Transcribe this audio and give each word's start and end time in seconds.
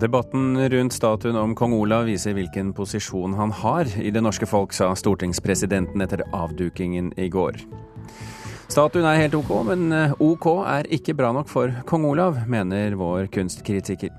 Debatten 0.00 0.68
rundt 0.72 0.94
statuen 0.96 1.36
om 1.36 1.52
kong 1.54 1.74
Olav 1.76 2.06
viser 2.08 2.32
hvilken 2.32 2.70
posisjon 2.72 3.34
han 3.36 3.50
har 3.52 3.90
i 4.00 4.08
det 4.08 4.22
norske 4.24 4.46
folk, 4.48 4.72
sa 4.72 4.94
stortingspresidenten 4.96 6.00
etter 6.00 6.22
avdukingen 6.32 7.10
i 7.20 7.28
går. 7.28 7.58
Statuen 8.70 9.04
er 9.04 9.20
helt 9.20 9.36
OK, 9.36 9.52
men 9.68 9.92
eh, 9.92 10.16
OK 10.24 10.46
er 10.62 10.88
ikke 10.96 11.18
bra 11.18 11.34
nok 11.36 11.52
for 11.52 11.74
kong 11.90 12.08
Olav, 12.08 12.40
mener 12.48 12.96
vår 12.96 13.28
kunstkritiker. 13.34 14.14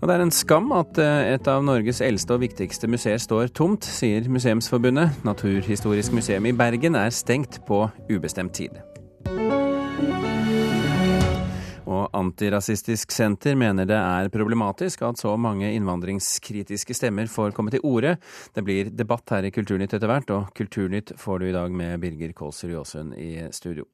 Og 0.00 0.08
det 0.08 0.16
er 0.16 0.24
en 0.24 0.34
skam 0.34 0.72
at 0.74 0.98
eh, 0.98 1.36
et 1.36 1.50
av 1.52 1.62
Norges 1.62 2.02
eldste 2.02 2.34
og 2.34 2.42
viktigste 2.48 2.90
museer 2.90 3.22
står 3.22 3.54
tomt, 3.54 3.86
sier 3.86 4.26
Museumsforbundet. 4.26 5.22
Naturhistorisk 5.28 6.18
museum 6.18 6.50
i 6.50 6.56
Bergen 6.56 6.98
er 6.98 7.14
stengt 7.14 7.62
på 7.68 7.84
ubestemt 8.10 8.58
tid. 8.58 8.80
Og 11.90 12.10
Antirasistisk 12.14 13.10
Senter 13.10 13.56
mener 13.58 13.88
det 13.88 13.98
er 13.98 14.30
problematisk 14.32 15.02
at 15.08 15.18
så 15.18 15.34
mange 15.40 15.72
innvandringskritiske 15.74 16.94
stemmer 16.94 17.30
får 17.30 17.54
komme 17.56 17.74
til 17.74 17.82
orde. 17.86 18.16
Det 18.54 18.64
blir 18.66 18.92
debatt 18.94 19.34
her 19.34 19.48
i 19.48 19.54
Kulturnytt 19.54 19.96
etter 19.98 20.10
hvert, 20.10 20.30
og 20.30 20.52
Kulturnytt 20.54 21.16
får 21.18 21.40
du 21.42 21.48
i 21.50 21.56
dag 21.56 21.74
med 21.74 21.98
Birger 22.02 22.36
Kålsrud 22.36 22.76
Jåsund 22.76 23.18
i 23.18 23.32
studio. 23.54 23.88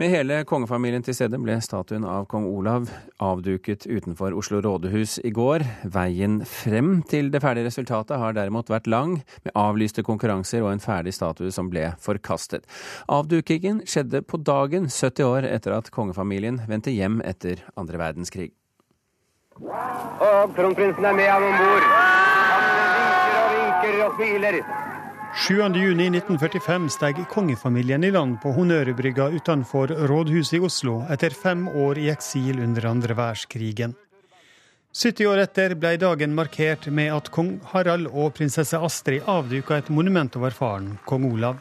Med 0.00 0.08
hele 0.08 0.38
kongefamilien 0.48 1.02
til 1.04 1.12
stede 1.12 1.36
ble 1.36 1.58
statuen 1.60 2.06
av 2.08 2.22
kong 2.30 2.46
Olav 2.48 2.86
avduket 3.20 3.84
utenfor 3.84 4.32
Oslo 4.32 4.62
rådhus 4.64 5.18
i 5.28 5.32
går. 5.36 5.60
Veien 5.92 6.38
frem 6.48 7.02
til 7.10 7.28
det 7.28 7.42
ferdige 7.44 7.68
resultatet 7.68 8.16
har 8.16 8.32
derimot 8.32 8.72
vært 8.72 8.88
lang, 8.88 9.18
med 9.44 9.52
avlyste 9.52 10.00
konkurranser 10.06 10.64
og 10.64 10.70
en 10.72 10.80
ferdig 10.80 11.12
statue 11.12 11.52
som 11.52 11.68
ble 11.68 11.90
forkastet. 12.00 12.64
Avdukingen 13.12 13.82
skjedde 13.84 14.24
på 14.24 14.40
dagen 14.40 14.88
70 14.88 15.28
år 15.28 15.50
etter 15.52 15.76
at 15.76 15.92
kongefamilien 15.92 16.62
vendte 16.70 16.96
hjem 16.96 17.20
etter 17.20 17.60
andre 17.76 18.00
verdenskrig. 18.00 18.54
Og 19.60 20.56
kronprinsen 20.56 21.12
er 21.12 21.12
med 21.12 21.28
ham 21.28 21.44
om 21.44 21.60
bord. 21.60 21.90
Han 22.48 22.64
vinker 22.72 23.36
og 23.36 23.52
vinker 23.58 24.06
og 24.06 24.16
smiler. 24.16 24.89
7.6.1945 25.34 26.88
steg 26.88 27.16
kongefamilien 27.30 28.04
i 28.04 28.10
land 28.10 28.40
på 28.42 28.50
Honnørbrygga 28.50 29.28
utenfor 29.30 29.92
rådhuset 30.10 30.56
i 30.58 30.60
Oslo 30.66 30.96
etter 31.06 31.30
fem 31.30 31.68
år 31.68 31.98
i 32.02 32.08
eksil 32.10 32.58
under 32.58 32.88
andre 32.90 33.14
verdenskrigen. 33.14 33.94
70 34.90 35.28
år 35.30 35.42
etter 35.44 35.76
ble 35.78 35.92
dagen 36.02 36.34
markert 36.34 36.88
med 36.90 37.12
at 37.14 37.30
kong 37.30 37.52
Harald 37.70 38.08
og 38.10 38.32
prinsesse 38.34 38.78
Astrid 38.78 39.22
avduka 39.30 39.78
et 39.78 39.90
monument 39.94 40.34
over 40.34 40.50
faren, 40.50 40.96
kong 41.06 41.28
Olav. 41.30 41.60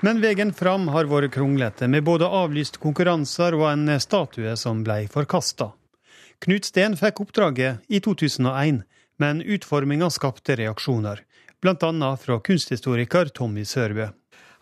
Men 0.00 0.22
veien 0.24 0.54
fram 0.56 0.88
har 0.96 1.12
vært 1.12 1.34
kronglete, 1.36 1.90
med 1.92 2.08
både 2.08 2.24
avlyst 2.24 2.80
konkurranser 2.80 3.52
og 3.58 3.68
en 3.68 4.00
statue 4.00 4.56
som 4.56 4.80
ble 4.86 5.02
forkasta. 5.12 5.74
Knut 6.40 6.64
Steen 6.64 6.94
fikk 6.96 7.18
oppdraget 7.20 7.82
i 7.92 7.98
2001, 8.00 8.78
men 9.20 9.42
utforminga 9.44 10.06
skapte 10.08 10.54
reaksjoner, 10.56 11.20
bl.a. 11.60 12.08
fra 12.16 12.38
kunsthistoriker 12.40 13.28
Tommy 13.36 13.66
Sørbø. 13.68 14.06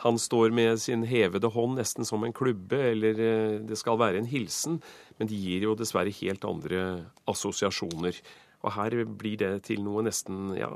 Han 0.03 0.19
står 0.19 0.51
med 0.55 0.81
sin 0.83 1.05
hevede 1.07 1.47
hånd 1.55 1.79
nesten 1.79 2.07
som 2.07 2.27
en 2.27 2.35
klubbe, 2.35 2.81
eller 2.91 3.23
eh, 3.23 3.55
det 3.63 3.79
skal 3.79 4.01
være 4.03 4.19
en 4.19 4.27
hilsen, 4.27 4.81
men 5.23 5.31
de 5.31 5.39
gir 5.39 5.69
jo 5.69 5.77
dessverre 5.79 6.11
helt 6.19 6.49
andre 6.51 6.83
assosiasjoner. 7.31 8.19
Og 8.67 8.75
her 8.75 8.99
blir 9.07 9.39
det 9.39 9.53
til 9.71 9.85
noe 9.87 10.03
nesten 10.03 10.57
ja, 10.59 10.73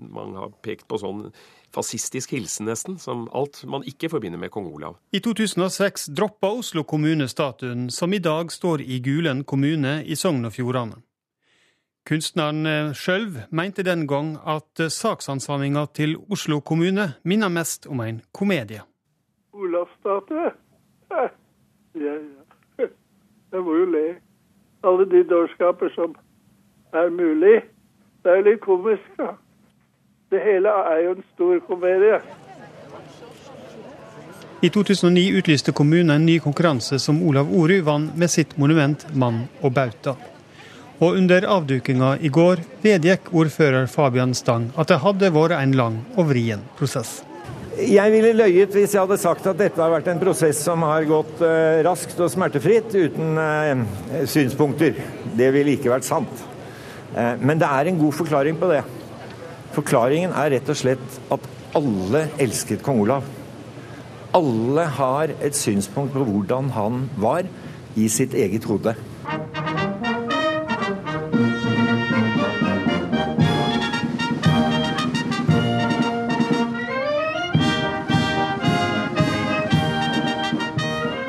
mange 0.00 0.40
har 0.46 0.56
pekt 0.64 0.88
på 0.88 0.96
sånn 1.00 1.26
fascistisk 1.74 2.32
hilsen, 2.32 2.68
nesten, 2.68 2.98
som 2.98 3.26
alt 3.36 3.62
man 3.68 3.84
ikke 3.86 4.10
forbinder 4.12 4.40
med 4.40 4.50
kong 4.50 4.68
Olav. 4.72 4.96
I 5.12 5.20
2006 5.24 6.08
droppa 6.16 6.50
Oslo 6.60 6.84
kommune 6.84 7.28
statuen, 7.28 7.90
som 7.90 8.12
i 8.12 8.22
dag 8.22 8.52
står 8.52 8.82
i 8.84 9.00
Gulen 9.04 9.44
kommune 9.44 10.02
i 10.04 10.16
Sogn 10.16 10.44
og 10.48 10.52
Fjordane. 10.56 11.02
Kunstneren 12.08 12.66
eh, 12.66 12.92
sjøl 12.96 13.26
mente 13.52 13.84
den 13.84 14.06
gang 14.08 14.38
at 14.46 14.80
eh, 14.80 15.86
til 15.92 16.16
Oslo 16.30 16.60
kommune 16.60 17.14
minner 17.24 17.48
mest 17.48 17.86
om 17.86 18.00
en 18.00 18.22
komedie. 18.32 18.80
Olavsstatue? 19.52 20.50
Ja, 21.10 21.28
ja. 21.94 22.14
Jeg 23.52 23.60
må 23.64 23.74
jo 23.74 23.84
le. 23.84 24.16
Alle 24.84 25.04
de 25.10 25.24
dårskaper 25.24 25.88
som 25.94 26.14
er 26.92 27.10
mulig. 27.10 27.60
Det 28.22 28.30
er 28.32 28.36
jo 28.36 28.50
litt 28.50 28.60
komisk, 28.60 29.08
da. 29.18 29.34
Det 30.28 30.40
hele 30.44 30.68
er 30.68 30.98
jo 31.06 31.12
en 31.16 31.22
stor 31.34 31.60
komedie. 31.64 32.18
I 34.60 34.68
2009 34.74 35.22
utlyste 35.38 35.72
kommunen 35.72 36.10
en 36.10 36.26
ny 36.26 36.34
konkurranse 36.44 36.98
som 37.00 37.22
Olav 37.24 37.48
Orud 37.54 37.84
vant 37.86 38.16
med 38.18 38.28
sitt 38.30 38.56
monument 38.58 39.06
'Mann 39.14 39.46
og 39.62 39.72
bauta'. 39.72 40.16
Og 40.98 41.16
under 41.16 41.46
avdukinga 41.46 42.18
i 42.20 42.28
går 42.28 42.60
vedgikk 42.82 43.32
ordfører 43.32 43.86
Fabian 43.86 44.34
Stang 44.34 44.68
at 44.76 44.88
det 44.88 44.98
hadde 44.98 45.32
vært 45.32 45.56
en 45.62 45.72
lang 45.72 45.96
og 46.16 46.28
vrien 46.28 46.60
prosess. 46.76 47.22
Jeg 47.78 48.12
ville 48.12 48.34
løyet 48.34 48.74
hvis 48.74 48.92
jeg 48.94 49.00
hadde 49.00 49.20
sagt 49.22 49.46
at 49.46 49.56
dette 49.56 49.80
har 49.80 49.94
vært 49.94 50.10
en 50.10 50.20
prosess 50.20 50.60
som 50.60 50.82
har 50.82 51.06
gått 51.08 51.40
uh, 51.40 51.80
raskt 51.86 52.20
og 52.20 52.28
smertefritt 52.28 52.92
uten 52.92 53.38
uh, 53.38 54.26
synspunkter. 54.26 54.98
Det 55.38 55.52
ville 55.54 55.78
ikke 55.78 55.94
vært 55.94 56.04
sant. 56.04 56.44
Uh, 57.14 57.38
men 57.40 57.56
det 57.56 57.70
er 57.70 57.88
en 57.88 58.04
god 58.04 58.12
forklaring 58.12 58.58
på 58.58 58.74
det. 58.74 58.82
Forklaringen 59.78 60.32
er 60.34 60.48
rett 60.56 60.70
og 60.72 60.74
slett 60.74 61.18
at 61.30 61.44
alle 61.78 62.24
elsket 62.42 62.80
kong 62.82 62.98
Olav. 63.04 63.26
Alle 64.34 64.86
har 64.96 65.30
et 65.38 65.54
synspunkt 65.54 66.16
på 66.16 66.24
hvordan 66.26 66.72
han 66.74 67.04
var 67.14 67.46
i 67.94 68.08
sitt 68.10 68.34
eget 68.34 68.66
hode. 68.66 68.96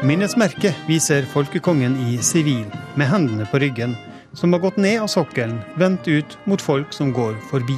Minnesmerket 0.01 0.73
viser 0.89 1.29
folkekongen 1.35 2.01
i 2.07 2.17
sivil, 2.25 2.65
med 2.97 3.13
hendene 3.13 3.45
på 3.53 3.61
ryggen, 3.61 3.93
som 4.33 4.57
har 4.57 4.65
gått 4.65 4.81
ned 4.81 5.03
av 5.05 5.13
sokkelen, 5.13 5.61
vendt 5.77 6.09
ut 6.09 6.37
mot 6.49 6.65
folk 6.65 6.97
som 6.97 7.13
går 7.13 7.37
forbi. 7.53 7.77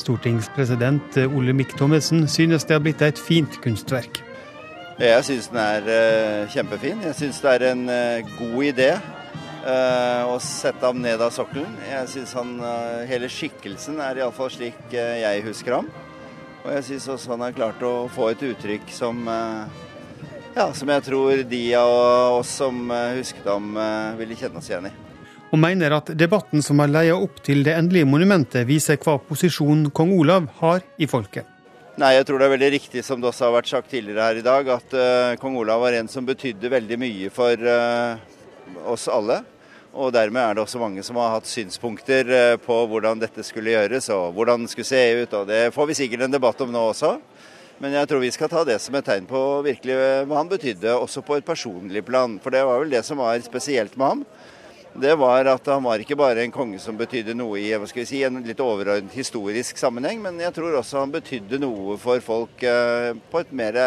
Stortingspresident 0.00 1.16
Olemic 1.28 1.74
Thommessen 1.76 2.26
synes 2.28 2.64
det 2.64 2.76
har 2.76 2.82
blitt 2.84 3.02
et 3.04 3.18
fint 3.20 3.58
kunstverk. 3.64 4.22
Jeg 5.00 5.24
syns 5.26 5.48
den 5.50 5.58
er 5.58 5.88
uh, 5.88 6.52
kjempefin. 6.52 7.02
Jeg 7.08 7.16
syns 7.18 7.40
det 7.42 7.52
er 7.56 7.64
en 7.72 7.84
uh, 7.88 8.32
god 8.38 8.70
idé 8.70 8.92
å 9.62 10.38
sette 10.42 10.82
ham 10.82 10.98
ned 10.98 11.20
av 11.22 11.30
sokkelen. 11.30 11.76
Jeg 11.86 12.08
syns 12.10 12.32
han 12.34 12.48
Hele 13.06 13.28
skikkelsen 13.30 14.00
er 14.02 14.18
iallfall 14.18 14.50
slik 14.50 14.90
jeg 14.90 15.44
husker 15.46 15.76
ham. 15.76 15.86
Og 16.64 16.72
jeg 16.74 16.88
syns 16.88 17.06
også 17.14 17.36
han 17.36 17.44
har 17.46 17.54
klart 17.54 17.84
å 17.86 18.08
få 18.10 18.32
et 18.32 18.42
uttrykk 18.48 18.90
som 18.90 19.22
ja, 19.28 20.66
som 20.74 20.90
jeg 20.90 21.06
tror 21.06 21.46
de 21.46 21.62
av 21.78 22.40
oss 22.40 22.58
som 22.58 22.90
husket 22.90 23.46
ham, 23.46 23.70
ville 24.18 24.34
kjenne 24.42 24.58
oss 24.58 24.72
igjen 24.72 24.90
i 24.90 24.94
og 25.52 25.60
mener 25.60 25.92
at 25.98 26.10
debatten 26.16 26.64
som 26.64 26.80
har 26.80 26.90
leia 26.90 27.16
opp 27.16 27.42
til 27.44 27.60
det 27.66 27.74
endelige 27.76 28.08
monumentet, 28.08 28.64
viser 28.68 28.96
hva 29.02 29.18
posisjon 29.20 29.90
kong 29.92 30.14
Olav 30.16 30.48
har 30.62 30.80
i 30.96 31.08
folket. 31.08 31.48
Nei, 32.00 32.14
jeg 32.16 32.24
tror 32.24 32.40
det 32.40 32.46
er 32.46 32.54
veldig 32.54 32.70
riktig 32.72 33.02
som 33.04 33.20
det 33.20 33.28
også 33.28 33.50
har 33.50 33.58
vært 33.58 33.68
sagt 33.68 33.90
tidligere 33.92 34.30
her 34.30 34.38
i 34.40 34.44
dag, 34.46 34.68
at 34.78 34.94
uh, 34.96 35.34
kong 35.40 35.58
Olav 35.60 35.82
var 35.84 35.92
en 35.98 36.08
som 36.08 36.24
betydde 36.24 36.70
veldig 36.72 36.96
mye 37.02 37.32
for 37.34 37.66
uh, 37.68 38.16
oss 38.88 39.04
alle. 39.12 39.42
Og 39.92 40.08
dermed 40.16 40.40
er 40.40 40.56
det 40.56 40.62
også 40.62 40.80
mange 40.80 41.04
som 41.04 41.18
har 41.20 41.34
hatt 41.34 41.50
synspunkter 41.50 42.32
uh, 42.32 42.54
på 42.64 42.78
hvordan 42.88 43.20
dette 43.20 43.44
skulle 43.44 43.74
gjøres 43.74 44.08
og 44.16 44.32
hvordan 44.38 44.64
det 44.64 44.72
skulle 44.72 44.88
se 44.88 45.02
ut. 45.20 45.36
Og 45.36 45.52
det 45.52 45.66
får 45.76 45.90
vi 45.90 45.98
sikkert 46.00 46.24
en 46.24 46.38
debatt 46.38 46.64
om 46.64 46.72
nå 46.72 46.86
også. 46.94 47.12
Men 47.84 47.98
jeg 47.98 48.08
tror 48.08 48.24
vi 48.24 48.32
skal 48.32 48.48
ta 48.48 48.64
det 48.64 48.78
som 48.80 48.96
et 48.96 49.04
tegn 49.04 49.28
på 49.28 49.44
virkelig 49.66 50.00
hva 50.30 50.40
han 50.40 50.48
betydde, 50.48 50.96
også 50.96 51.20
på 51.26 51.36
et 51.36 51.44
personlig 51.44 52.06
plan. 52.08 52.40
For 52.40 52.56
det 52.56 52.64
var 52.64 52.80
vel 52.80 52.96
det 52.96 53.04
som 53.04 53.20
var 53.20 53.36
spesielt 53.44 54.00
med 54.00 54.14
ham 54.14 54.26
det 54.94 55.14
var 55.16 55.48
at 55.48 55.66
han 55.72 55.84
var 55.84 56.02
ikke 56.02 56.18
bare 56.20 56.44
en 56.44 56.52
konge 56.52 56.78
som 56.82 56.98
betydde 56.98 57.34
noe 57.38 57.60
i 57.60 57.72
si, 58.04 58.22
en 58.24 58.42
litt 58.44 58.60
overordnet 58.60 59.14
historisk 59.16 59.78
sammenheng, 59.80 60.20
men 60.20 60.40
jeg 60.40 60.52
tror 60.52 60.76
også 60.78 61.00
han 61.00 61.14
betydde 61.14 61.60
noe 61.62 61.96
for 62.00 62.20
folk 62.20 62.62
eh, 62.62 63.12
på 63.30 63.40
et 63.40 63.52
mer 63.52 63.78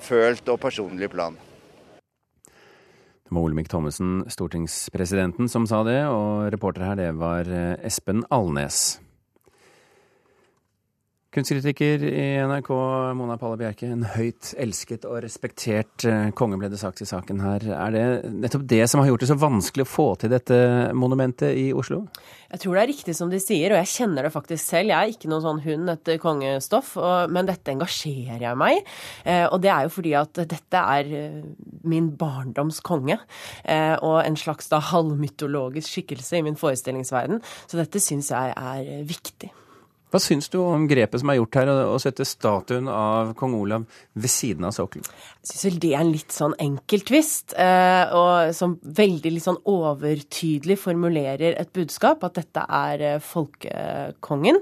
følt 0.00 0.48
og 0.48 0.60
personlig 0.60 1.10
plan. 1.12 1.36
Det 3.32 3.36
var 3.36 3.46
Olemic 3.46 3.68
Thommessen, 3.72 4.24
stortingspresidenten, 4.28 5.48
som 5.48 5.64
sa 5.68 5.82
det, 5.84 6.02
og 6.08 6.52
reporter 6.52 6.84
her 6.84 6.98
det 7.00 7.12
var 7.20 7.48
eh, 7.48 7.76
Espen 7.84 8.24
Alnes. 8.32 9.00
Kunstkritiker 11.32 12.02
i 12.04 12.24
NRK, 12.44 12.68
Mona 13.16 13.38
Palle 13.40 13.56
Bjerke. 13.56 13.86
En 13.88 14.02
høyt 14.04 14.50
elsket 14.60 15.06
og 15.08 15.22
respektert 15.24 16.04
eh, 16.04 16.26
konge 16.36 16.58
ble 16.60 16.68
det 16.68 16.76
sagt 16.76 17.00
i 17.00 17.06
saken 17.08 17.38
her. 17.40 17.64
Er 17.72 17.94
det 17.94 18.32
nettopp 18.34 18.66
det 18.68 18.82
som 18.92 19.00
har 19.00 19.08
gjort 19.08 19.24
det 19.24 19.28
så 19.30 19.36
vanskelig 19.40 19.86
å 19.86 19.88
få 19.88 20.06
til 20.20 20.28
dette 20.34 20.58
monumentet 20.92 21.56
i 21.56 21.70
Oslo? 21.72 22.02
Jeg 22.52 22.60
tror 22.60 22.76
det 22.76 22.82
er 22.82 22.90
riktig 22.90 23.14
som 23.16 23.32
de 23.32 23.40
sier, 23.40 23.72
og 23.72 23.80
jeg 23.80 23.90
kjenner 23.94 24.28
det 24.28 24.32
faktisk 24.34 24.60
selv. 24.60 24.92
Jeg 24.92 24.98
er 24.98 25.14
ikke 25.14 25.32
noen 25.32 25.46
sånn 25.46 25.62
hund 25.64 25.94
etter 25.94 26.20
kongestoff, 26.20 26.92
men 27.32 27.48
dette 27.48 27.72
engasjerer 27.72 28.44
jeg 28.44 28.60
meg 28.60 28.82
eh, 29.24 29.46
Og 29.46 29.56
det 29.64 29.72
er 29.72 29.88
jo 29.88 29.94
fordi 29.96 30.14
at 30.20 30.42
dette 30.52 30.84
er 30.98 31.16
eh, 31.16 31.40
min 31.88 32.12
barndoms 32.20 32.82
konge, 32.84 33.16
og 34.04 34.18
en 34.20 34.36
slags 34.38 34.68
da 34.68 34.84
halvmytologisk 34.92 35.96
skikkelse 35.96 36.38
i 36.42 36.44
min 36.44 36.60
forestillingsverden. 36.60 37.40
Så 37.64 37.80
dette 37.80 38.04
syns 38.04 38.28
jeg 38.36 38.52
er 38.52 39.08
viktig. 39.08 39.48
Hva 40.12 40.20
syns 40.20 40.50
du 40.52 40.58
om 40.60 40.84
grepet 40.88 41.22
som 41.22 41.30
er 41.32 41.38
gjort 41.38 41.56
her, 41.56 41.70
å 41.88 41.96
sette 42.02 42.26
statuen 42.28 42.90
av 42.92 43.32
kong 43.38 43.54
Olav 43.56 43.86
ved 44.12 44.32
siden 44.32 44.68
av 44.68 44.74
sokkelen? 44.76 45.06
Jeg 45.42 45.56
syns 45.56 45.64
vel 45.66 45.78
det 45.82 45.88
er 45.90 46.02
en 46.04 46.10
litt 46.14 46.30
sånn 46.30 46.52
enkeltvist, 46.62 47.56
eh, 47.58 48.12
og 48.14 48.52
som 48.54 48.76
veldig 48.78 49.32
litt 49.34 49.42
sånn 49.42 49.58
overtydelig 49.66 50.76
formulerer 50.78 51.56
et 51.58 51.72
budskap, 51.74 52.22
at 52.22 52.36
dette 52.38 52.62
er 52.62 53.02
eh, 53.02 53.24
folkekongen. 53.26 54.60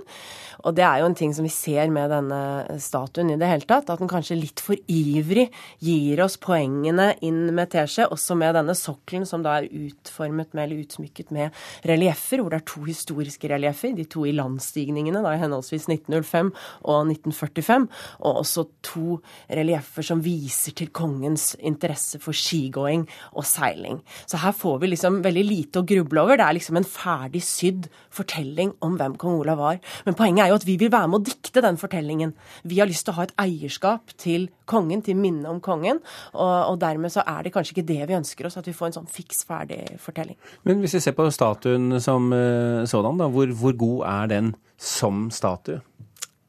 Og 0.64 0.76
det 0.76 0.84
er 0.86 1.02
jo 1.02 1.10
en 1.10 1.16
ting 1.16 1.34
som 1.36 1.44
vi 1.44 1.52
ser 1.52 1.92
med 1.92 2.08
denne 2.12 2.78
statuen 2.80 3.32
i 3.32 3.36
det 3.40 3.50
hele 3.50 3.68
tatt, 3.68 3.92
at 3.92 4.00
den 4.00 4.08
kanskje 4.08 4.38
litt 4.40 4.62
for 4.64 4.80
ivrig 4.88 5.50
gir 5.84 6.22
oss 6.24 6.38
poengene 6.40 7.10
inn 7.28 7.42
med 7.56 7.72
teskje, 7.76 8.08
også 8.08 8.38
med 8.40 8.56
denne 8.56 8.76
sokkelen 8.76 9.28
som 9.28 9.44
da 9.44 9.58
er 9.58 9.68
utformet 9.68 10.56
med, 10.56 10.64
eller 10.64 10.80
utsmykket 10.86 11.32
med 11.36 11.60
relieffer, 11.92 12.40
hvor 12.40 12.56
det 12.56 12.62
er 12.62 12.68
to 12.72 12.86
historiske 12.88 13.52
relieffer, 13.52 13.92
de 13.96 14.08
to 14.08 14.24
i 14.28 14.32
landstigningene, 14.36 15.20
da 15.24 15.36
i 15.36 15.44
henholdsvis 15.44 15.90
1905 15.92 16.54
og 16.88 17.12
1945, 17.12 17.88
og 18.24 18.42
også 18.46 18.66
to 18.84 19.20
relieffer 19.52 20.08
som 20.08 20.24
viser 20.24 20.69
til 20.76 20.90
kongens 20.94 21.54
interesse 21.58 22.20
for 22.22 22.36
skigåing 22.36 23.06
og 23.32 23.46
seiling. 23.48 24.00
Så 24.26 24.40
her 24.42 24.54
får 24.56 24.80
vi 24.82 24.92
liksom 24.92 25.20
veldig 25.24 25.44
lite 25.46 25.82
å 25.82 25.86
gruble 25.86 26.24
over. 26.24 26.38
Det 26.40 26.46
er 26.46 26.58
liksom 26.58 26.80
en 26.80 26.88
ferdig 26.88 27.42
sydd 27.46 27.90
fortelling 28.14 28.74
om 28.84 28.96
hvem 29.00 29.16
kong 29.20 29.40
Olav 29.40 29.60
var. 29.60 29.80
Men 30.06 30.18
poenget 30.18 30.44
er 30.44 30.52
jo 30.52 30.60
at 30.60 30.68
vi 30.68 30.76
vil 30.80 30.92
være 30.92 31.10
med 31.10 31.20
å 31.20 31.28
dikte 31.30 31.64
den 31.64 31.78
fortellingen. 31.80 32.34
Vi 32.64 32.80
har 32.80 32.90
lyst 32.90 33.06
til 33.06 33.14
å 33.14 33.20
ha 33.20 33.28
et 33.28 33.36
eierskap 33.40 34.14
til 34.20 34.48
kongen, 34.70 35.02
til 35.02 35.18
minnet 35.18 35.50
om 35.50 35.60
kongen. 35.64 36.00
Og, 36.34 36.54
og, 36.70 36.78
dermed 36.80 37.12
så 37.12 37.24
er 37.26 37.44
det 37.44 37.54
kanskje 37.54 37.76
ikke 37.76 37.88
det 37.90 38.00
vi 38.08 38.18
ønsker 38.18 38.48
oss, 38.48 38.58
at 38.60 38.68
vi 38.68 38.76
får 38.76 38.90
en 38.90 38.98
sånn 39.00 39.10
fiks 39.10 39.44
ferdig 39.48 39.82
fortelling. 40.02 40.38
Men 40.68 40.82
hvis 40.82 40.96
vi 40.98 41.04
ser 41.04 41.16
på 41.18 41.28
statuen 41.34 41.98
som 42.02 42.30
uh, 42.32 42.86
sådan, 42.88 43.20
da, 43.20 43.30
hvor, 43.32 43.52
hvor 43.60 43.76
god 43.78 44.04
er 44.14 44.34
den 44.34 44.54
som 44.80 45.28
statue? 45.34 45.80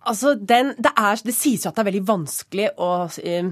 Altså, 0.01 0.33
den, 0.33 0.71
det, 0.81 0.91
er, 0.97 1.19
det, 1.21 1.33
sies 1.37 1.61
jo 1.61 1.69
at 1.69 1.77
det 1.77 1.83
er 1.83 1.89
veldig 1.91 2.05
vanskelig 2.07 2.69
å 2.81 2.89
uh, 3.05 3.49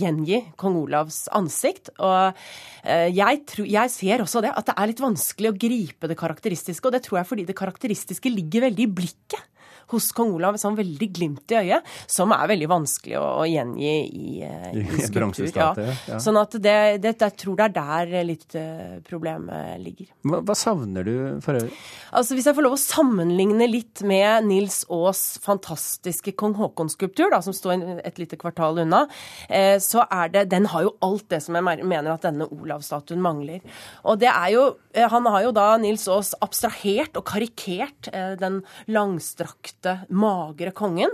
gjengi 0.00 0.38
kong 0.60 0.78
Olavs 0.80 1.26
ansikt. 1.36 1.90
Og 1.98 2.32
uh, 2.32 3.08
jeg, 3.12 3.42
tro, 3.50 3.66
jeg, 3.68 3.92
ser 3.92 4.24
også 4.24 4.40
det, 4.44 4.54
at 4.56 4.70
det 4.70 4.76
er 4.80 4.90
litt 4.90 5.02
vanskelig 5.04 5.52
å 5.52 5.58
gripe 5.66 6.08
det 6.08 6.16
karakteristiske. 6.20 6.88
Og 6.88 6.96
det 6.96 7.02
tror 7.04 7.20
jeg 7.20 7.30
fordi 7.32 7.44
det 7.50 7.58
karakteristiske 7.58 8.32
ligger 8.32 8.70
veldig 8.70 8.86
i 8.86 8.94
blikket 9.00 9.50
hos 9.92 10.10
kong 10.16 10.34
Olav, 10.38 10.58
sånn 10.60 10.78
veldig 10.78 11.08
glimt 11.14 11.54
i 11.54 11.60
øyet, 11.60 11.92
som 12.10 12.32
er 12.34 12.48
veldig 12.50 12.70
vanskelig 12.70 13.18
å, 13.20 13.24
å 13.42 13.46
gjengi 13.48 13.94
i, 14.04 14.28
eh, 14.46 14.70
i, 14.72 14.84
i 14.84 15.06
skulptur. 15.08 15.50
Ja. 15.54 15.72
Ja. 16.08 16.20
Sånn 16.22 16.38
at 16.40 16.56
det, 16.62 16.76
det, 17.04 17.14
jeg 17.20 17.36
tror 17.40 17.58
det 17.58 17.68
er 17.68 17.74
der 18.10 18.28
litt 18.28 18.56
uh, 18.58 18.98
problemet 19.06 19.80
ligger. 19.82 20.08
Hva, 20.26 20.40
hva, 20.44 20.56
savner 20.58 21.06
du 21.06 21.14
for 21.44 21.58
øvrig? 21.58 21.74
Altså 22.14 22.36
Hvis 22.36 22.48
jeg 22.48 22.56
får 22.56 22.66
lov 22.66 22.76
å 22.76 22.80
sammenligne 22.80 23.68
litt 23.70 24.02
med 24.06 24.48
Nils 24.48 24.82
Aas 24.92 25.22
fantastiske 25.44 26.34
kong 26.38 26.56
Haakon-skulptur, 26.58 27.34
som 27.44 27.56
står 27.56 27.84
et 28.06 28.20
lite 28.20 28.38
kvartal 28.40 28.80
unna, 28.84 29.04
eh, 29.48 29.76
så 29.82 30.06
er 30.10 30.32
det 30.32 30.44
Den 30.54 30.68
har 30.72 30.86
jo 30.86 30.94
alt 31.04 31.28
det 31.32 31.42
som 31.44 31.56
jeg 31.58 31.84
mener 31.84 32.12
at 32.14 32.24
denne 32.26 32.48
Olav-statuen 32.50 33.22
mangler. 33.22 33.60
Og 34.04 34.20
det 34.22 34.30
er 34.30 34.50
jo 34.54 34.64
eh, 34.94 35.08
Han 35.10 35.26
har 35.26 35.48
jo 35.48 35.54
da 35.56 35.66
Nils 35.80 36.06
Aas 36.08 36.34
abstrahert 36.44 37.16
og 37.18 37.26
karikert 37.28 38.10
eh, 38.12 38.34
den 38.40 38.62
langstrakte 38.86 39.73
hvite, 39.84 40.06
magre 40.08 40.72
kongen 40.72 41.10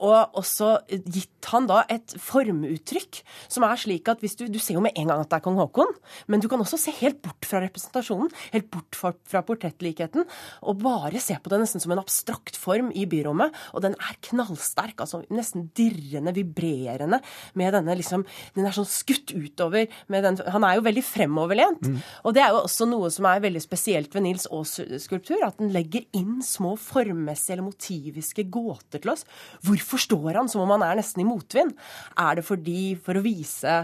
og 0.00 0.38
også 0.40 0.78
gitt 0.88 1.48
han 1.50 1.66
da 1.68 1.82
et 1.92 2.14
formuttrykk 2.20 3.20
som 3.50 3.64
er 3.66 3.80
slik 3.80 4.08
at 4.10 4.22
hvis 4.22 4.36
du, 4.38 4.46
du 4.52 4.58
ser 4.60 4.76
jo 4.76 4.84
med 4.84 4.96
en 4.98 5.10
gang 5.10 5.22
at 5.22 5.30
det 5.30 5.38
er 5.38 5.44
kong 5.44 5.58
Haakon, 5.60 5.92
men 6.30 6.42
du 6.42 6.48
kan 6.50 6.60
også 6.62 6.78
se 6.80 6.94
helt 7.00 7.20
bort 7.24 7.48
fra 7.48 7.62
representasjonen, 7.64 8.30
helt 8.54 8.70
bort 8.72 8.96
fra, 8.96 9.12
fra 9.28 9.42
portrettlikheten, 9.46 10.26
og 10.64 10.80
bare 10.82 11.20
se 11.22 11.36
på 11.40 11.52
det 11.52 11.60
nesten 11.62 11.82
som 11.82 11.94
en 11.94 12.02
abstrakt 12.02 12.58
form 12.60 12.90
i 12.96 13.06
byrommet. 13.10 13.56
Og 13.74 13.84
den 13.84 13.96
er 13.98 14.18
knallsterk, 14.30 15.00
altså 15.04 15.22
nesten 15.32 15.68
dirrende, 15.76 16.34
vibrerende, 16.36 17.20
med 17.58 17.74
denne 17.74 17.96
liksom 17.98 18.24
Den 18.54 18.66
er 18.66 18.74
sånn 18.74 18.88
skutt 18.88 19.32
utover 19.32 19.88
med 20.12 20.24
den 20.24 20.38
Han 20.52 20.64
er 20.66 20.76
jo 20.76 20.84
veldig 20.84 21.02
fremoverlent. 21.04 21.86
Mm. 21.86 21.98
Og 22.28 22.34
det 22.36 22.42
er 22.44 22.54
jo 22.54 22.62
også 22.64 22.86
noe 22.88 23.10
som 23.12 23.26
er 23.28 23.42
veldig 23.42 23.62
spesielt 23.62 24.14
ved 24.14 24.24
Nils 24.24 24.46
Aas 24.50 24.76
skulptur, 25.02 25.40
at 25.44 25.58
den 25.60 25.72
legger 25.74 26.06
inn 26.16 26.40
små 26.44 26.76
formmessige 26.80 27.56
eller 27.56 27.68
motiviske 27.68 28.46
gåter 28.52 29.02
til 29.02 29.12
oss. 29.14 29.26
Hvorfor 29.66 29.89
forstår 29.90 30.38
han 30.38 30.50
som 30.50 30.64
om 30.64 30.74
han 30.76 30.84
er 30.86 31.00
nesten 31.00 31.24
i 31.24 31.28
motvind? 31.28 31.74
Er 32.18 32.38
det 32.38 32.46
fordi 32.46 32.94
for 33.02 33.18
å 33.18 33.24
vise 33.24 33.82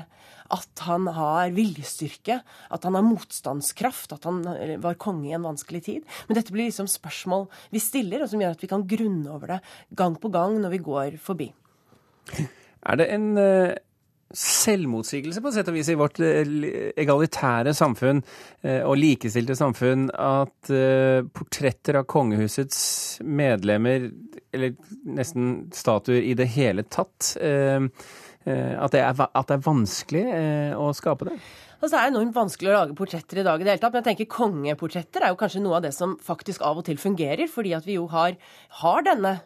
at 0.54 0.82
han 0.86 1.08
har 1.10 1.50
viljestyrke, 1.54 2.40
at 2.70 2.84
han 2.86 2.94
har 2.94 3.06
motstandskraft, 3.06 4.14
at 4.14 4.26
han 4.28 4.42
var 4.82 4.98
konge 5.02 5.30
i 5.30 5.34
en 5.36 5.46
vanskelig 5.46 5.82
tid. 5.88 6.04
Men 6.28 6.38
dette 6.38 6.54
blir 6.54 6.68
liksom 6.68 6.90
spørsmål 6.90 7.48
vi 7.72 7.82
stiller, 7.82 8.22
og 8.22 8.30
som 8.30 8.42
gjør 8.42 8.54
at 8.54 8.62
vi 8.62 8.70
kan 8.70 8.86
grunne 8.86 9.32
over 9.34 9.56
det 9.56 9.60
gang 9.98 10.14
på 10.20 10.30
gang 10.34 10.60
når 10.62 10.76
vi 10.76 10.84
går 10.86 11.18
forbi. 11.22 11.50
Er 12.86 13.00
det 13.00 13.08
en 13.10 13.32
uh, 13.34 13.74
selvmotsigelse 14.36 15.42
på 15.42 15.52
sett 15.54 15.70
og 15.72 15.76
vis 15.78 15.90
i 15.92 15.98
vårt 15.98 16.20
eh, 16.24 16.92
egalitære 16.98 17.72
samfunn 17.76 18.20
uh, 18.20 18.82
og 18.86 18.96
likestilte 19.00 19.56
samfunn 19.58 20.10
at 20.12 20.72
uh, 20.72 21.24
portretter 21.32 22.00
av 22.02 22.08
kongehusets 22.10 22.78
medlemmer 23.24 24.10
eller 24.56 24.76
nesten 25.16 25.68
statuer 25.74 26.24
i 26.24 26.34
det 26.38 26.48
hele 26.56 26.84
tatt. 26.88 27.34
Eh, 27.40 27.86
eh, 28.46 28.74
at 28.78 28.94
det, 28.94 29.02
er, 29.02 29.22
at 29.26 29.48
det 29.48 29.58
er 29.58 29.66
vanskelig 29.66 30.24
eh, 30.32 30.74
å 30.78 30.90
skape 30.96 31.30
det? 31.30 31.38
Altså, 31.76 31.92
det 31.92 32.00
er 32.00 32.12
enormt 32.12 32.36
vanskelig 32.36 32.72
å 32.72 32.78
lage 32.78 32.96
portretter 32.96 33.42
i 33.42 33.44
dag 33.46 33.60
i 33.60 33.66
det 33.66 33.74
hele 33.74 33.82
tatt. 33.82 33.92
Men 33.92 34.02
jeg 34.02 34.08
tenker 34.12 34.32
kongeportretter 34.32 35.26
er 35.26 35.34
jo 35.34 35.40
kanskje 35.42 35.62
noe 35.64 35.78
av 35.78 35.84
det 35.84 35.92
som 35.96 36.16
faktisk 36.24 36.64
av 36.64 36.80
og 36.80 36.86
til 36.88 37.00
fungerer. 37.00 37.50
Fordi 37.52 37.76
at 37.76 37.88
vi 37.88 37.98
jo 37.98 38.06
har, 38.12 38.38
har 38.80 39.06
denne 39.06 39.36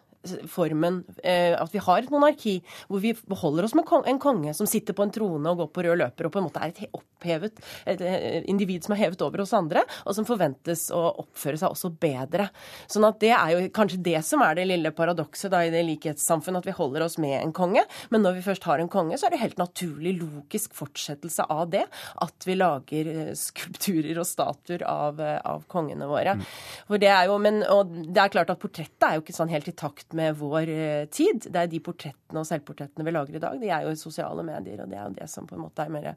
formen 0.51 1.01
eh, 1.25 1.55
at 1.57 1.73
vi 1.73 1.81
har 1.81 2.03
et 2.03 2.11
monarki 2.13 2.59
hvor 2.91 3.01
vi 3.01 3.15
beholder 3.31 3.67
oss 3.67 3.75
med 3.77 3.89
en 4.11 4.21
konge 4.21 4.53
som 4.57 4.69
sitter 4.69 4.97
på 4.97 5.07
en 5.07 5.15
trone 5.15 5.53
og 5.53 5.63
går 5.63 5.71
på 5.73 5.85
rød 5.87 6.01
løper 6.03 6.29
og 6.29 6.35
på 6.35 6.41
en 6.43 6.47
måte 6.49 6.61
er 6.61 6.75
et 6.75 6.97
opphevet 6.97 7.61
et 7.89 8.03
eh, 8.05 8.43
individ 8.51 8.85
som 8.85 8.95
er 8.95 9.03
hevet 9.05 9.23
over 9.25 9.43
oss 9.45 9.55
andre, 9.57 9.85
og 10.05 10.17
som 10.17 10.27
forventes 10.29 10.89
å 10.95 11.01
oppføre 11.23 11.61
seg 11.61 11.73
også 11.73 11.93
bedre. 12.01 12.49
Sånn 12.91 13.07
at 13.09 13.21
det 13.23 13.33
er 13.37 13.55
jo 13.55 13.71
kanskje 13.77 14.00
det 14.11 14.21
som 14.27 14.45
er 14.45 14.59
det 14.59 14.69
lille 14.69 14.93
paradokset 14.97 15.53
da 15.53 15.62
i 15.65 15.73
det 15.73 15.83
likhetssamfunnet, 15.89 16.62
at 16.62 16.71
vi 16.71 16.77
holder 16.77 17.07
oss 17.07 17.19
med 17.23 17.37
en 17.41 17.55
konge. 17.57 17.85
Men 18.12 18.25
når 18.27 18.39
vi 18.39 18.47
først 18.50 18.67
har 18.69 18.83
en 18.83 18.91
konge, 18.93 19.19
så 19.19 19.29
er 19.29 19.35
det 19.35 19.43
helt 19.43 19.61
naturlig, 19.61 20.17
logisk 20.21 20.75
fortsettelse 20.77 21.47
av 21.50 21.71
det 21.75 21.87
at 22.25 22.49
vi 22.49 22.59
lager 22.59 23.12
eh, 23.15 23.33
skulpturer 23.39 24.21
og 24.21 24.29
statuer 24.29 24.85
av, 24.89 25.21
av 25.21 25.67
kongene 25.71 26.09
våre. 26.11 26.37
Mm. 26.39 26.47
For 26.91 27.03
det 27.03 27.12
er 27.12 27.31
jo, 27.31 27.39
men, 27.43 27.62
og 27.71 27.95
det 28.11 28.23
er 28.23 28.35
klart 28.35 28.53
at 28.53 28.61
portrettet 28.62 29.07
er 29.07 29.19
jo 29.19 29.25
ikke 29.25 29.37
sånn 29.37 29.53
helt 29.53 29.69
i 29.71 29.77
takt 29.77 30.10
med 30.17 30.37
vår 30.38 30.71
eh, 30.73 31.05
tid. 31.12 31.47
Det 31.47 31.62
er 31.62 31.71
de 31.71 31.81
portrettene 31.85 32.43
og 32.43 32.49
selvportrettene 32.49 33.07
vi 33.07 33.14
lager 33.14 33.38
i 33.38 33.43
dag. 33.43 33.59
De 33.61 33.71
er 33.71 33.87
jo 33.87 33.95
i 33.95 34.00
sosiale 34.00 34.45
medier, 34.47 34.83
og 34.83 34.90
det 34.90 34.99
er 34.99 35.09
jo 35.09 35.17
det 35.19 35.29
som 35.33 35.49
på 35.49 35.57
en 35.57 35.64
måte 35.64 35.85
er 35.85 35.93
mer 35.95 36.09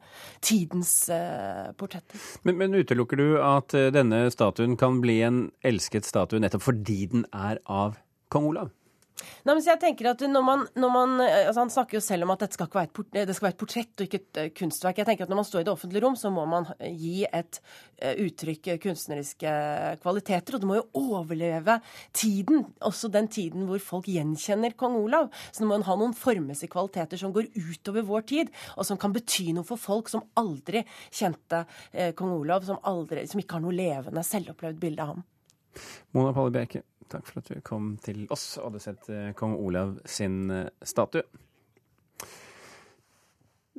tidens 0.44 0.92
uh, 1.12 1.72
portretter. 1.78 2.20
Men, 2.46 2.58
men, 2.60 2.74
utelukker 2.74 3.20
du 3.20 3.26
at 3.42 3.74
eh, 3.76 3.90
denne 3.94 4.24
statuen 4.34 4.78
kan 4.80 5.00
bli 5.04 5.20
en 5.26 5.44
elsket 5.66 6.08
statue 6.08 6.42
nettopp 6.42 6.66
fordi 6.66 7.00
den 7.12 7.28
er 7.32 7.62
av 7.70 8.00
kong 8.34 8.50
Olav? 8.52 8.72
Nei, 9.44 9.54
men 9.54 9.62
jeg 9.62 9.78
tenker 9.78 10.08
at 10.10 10.22
når 10.26 10.42
man, 10.42 10.62
når 10.74 10.90
man, 10.90 11.12
altså 11.22 11.62
Han 11.62 11.70
snakker 11.70 11.98
jo 11.98 12.02
selv 12.02 12.26
om 12.26 12.32
at 12.34 12.42
dette 12.42 12.56
skal 12.56 12.70
være 12.72 12.88
et, 12.90 13.28
det 13.28 13.36
skal 13.36 13.46
være 13.46 13.54
et 13.54 13.60
portrett 13.60 14.02
og 14.02 14.08
ikke 14.08 14.20
et 14.20 14.40
uh, 14.40 14.48
kunstverk. 14.58 15.00
Jeg 15.00 15.08
tenker 15.08 15.26
at 15.26 15.30
Når 15.30 15.38
man 15.38 15.46
står 15.46 15.62
i 15.62 15.66
det 15.68 15.72
offentlige 15.72 16.02
rom, 16.04 16.16
så 16.18 16.32
må 16.34 16.46
man 16.50 16.66
gi 16.82 17.22
et 17.28 17.60
uh, 17.60 18.14
uttrykk 18.24 18.72
kunstneriske 18.82 19.52
kvaliteter. 20.02 20.56
Og 20.56 20.64
det 20.64 20.70
må 20.70 20.78
jo 20.80 20.86
overleve 21.14 21.78
tiden, 22.16 22.64
også 22.82 23.10
den 23.14 23.30
tiden 23.30 23.68
hvor 23.68 23.82
folk 23.82 24.08
gjenkjenner 24.10 24.74
kong 24.80 24.98
Olav. 24.98 25.30
Så 25.50 25.62
det 25.62 25.70
må 25.70 25.78
ha 25.86 25.98
noen 26.00 26.16
formmessige 26.18 26.72
kvaliteter 26.74 27.20
som 27.20 27.34
går 27.34 27.52
utover 27.54 28.06
vår 28.08 28.26
tid, 28.32 28.50
og 28.74 28.88
som 28.88 28.98
kan 29.00 29.14
bety 29.14 29.52
noe 29.54 29.66
for 29.68 29.80
folk 29.80 30.10
som 30.10 30.24
aldri 30.40 30.82
kjente 31.14 31.64
kong 32.18 32.34
Olav, 32.40 32.66
som, 32.66 32.80
aldri, 32.88 33.28
som 33.30 33.40
ikke 33.40 33.60
har 33.60 33.64
noe 33.64 33.76
levende, 33.76 34.26
selvopplevd 34.26 34.82
bilde 34.82 35.06
av 35.06 35.14
ham. 35.14 35.24
Mona 36.14 36.32
Palle 36.32 36.52
Bjerke, 36.54 36.82
takk 37.12 37.26
for 37.28 37.40
at 37.40 37.50
du 37.52 37.64
kom 37.64 37.94
til 38.04 38.24
oss 38.34 38.54
og 38.58 38.70
hadde 38.70 38.84
sett 38.84 39.10
eh, 39.12 39.32
kong 39.38 39.56
Olav 39.60 39.98
sin 40.08 40.46
eh, 40.50 40.70
statue. 40.84 41.24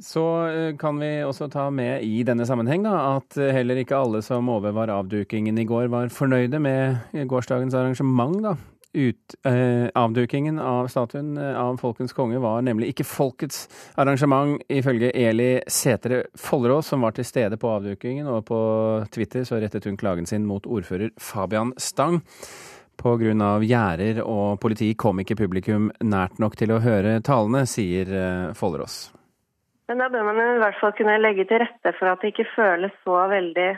Så 0.02 0.24
eh, 0.50 0.76
kan 0.80 1.00
vi 1.00 1.10
også 1.24 1.48
ta 1.52 1.70
med 1.72 2.04
i 2.04 2.24
denne 2.28 2.48
sammenheng 2.48 2.84
da, 2.84 2.96
at 3.16 3.38
heller 3.56 3.80
ikke 3.80 3.98
alle 3.98 4.22
som 4.26 4.52
overvar 4.52 4.92
avdukingen 4.92 5.58
i 5.62 5.68
går, 5.68 5.88
var 5.94 6.14
fornøyde 6.14 6.60
med 6.60 7.28
gårsdagens 7.32 7.78
arrangement. 7.78 8.42
da. 8.44 8.56
ut, 8.96 9.36
eh, 9.44 9.90
avdukingen 9.94 10.60
av 10.60 10.88
statuen 10.88 11.38
av 11.38 11.78
Folkens 11.78 12.14
konge 12.16 12.40
var 12.40 12.62
nemlig 12.64 12.94
ikke 12.94 13.08
folkets 13.08 13.66
arrangement, 14.00 14.62
ifølge 14.72 15.12
Eli 15.16 15.60
Setre 15.68 16.24
Follerås, 16.40 16.94
som 16.94 17.04
var 17.04 17.16
til 17.16 17.28
stede 17.28 17.60
på 17.60 17.74
avdukingen. 17.76 18.28
Og 18.32 18.46
på 18.48 18.60
Twitter 19.12 19.44
så 19.48 19.60
rettet 19.60 19.86
hun 19.86 20.00
klagen 20.00 20.26
sin 20.26 20.48
mot 20.48 20.66
ordfører 20.66 21.12
Fabian 21.20 21.74
Stang. 21.78 22.22
Pga. 23.00 23.58
gjerder 23.62 24.22
og 24.24 24.60
politi 24.64 24.94
kom 24.96 25.20
ikke 25.22 25.38
publikum 25.40 25.92
nært 26.04 26.40
nok 26.40 26.56
til 26.60 26.74
å 26.76 26.82
høre 26.84 27.20
talene, 27.26 27.66
sier 27.70 28.10
eh, 28.10 28.54
Follerås. 28.58 29.12
Men 29.90 30.02
da 30.02 30.10
bør 30.10 30.24
man 30.26 30.40
i 30.42 30.62
hvert 30.64 30.80
fall 30.82 30.96
kunne 30.98 31.20
legge 31.22 31.46
til 31.50 31.62
rette 31.62 31.94
for 32.00 32.10
at 32.10 32.24
det 32.24 32.34
ikke 32.34 32.50
føles 32.56 32.96
så 33.06 33.28
veldig 33.30 33.76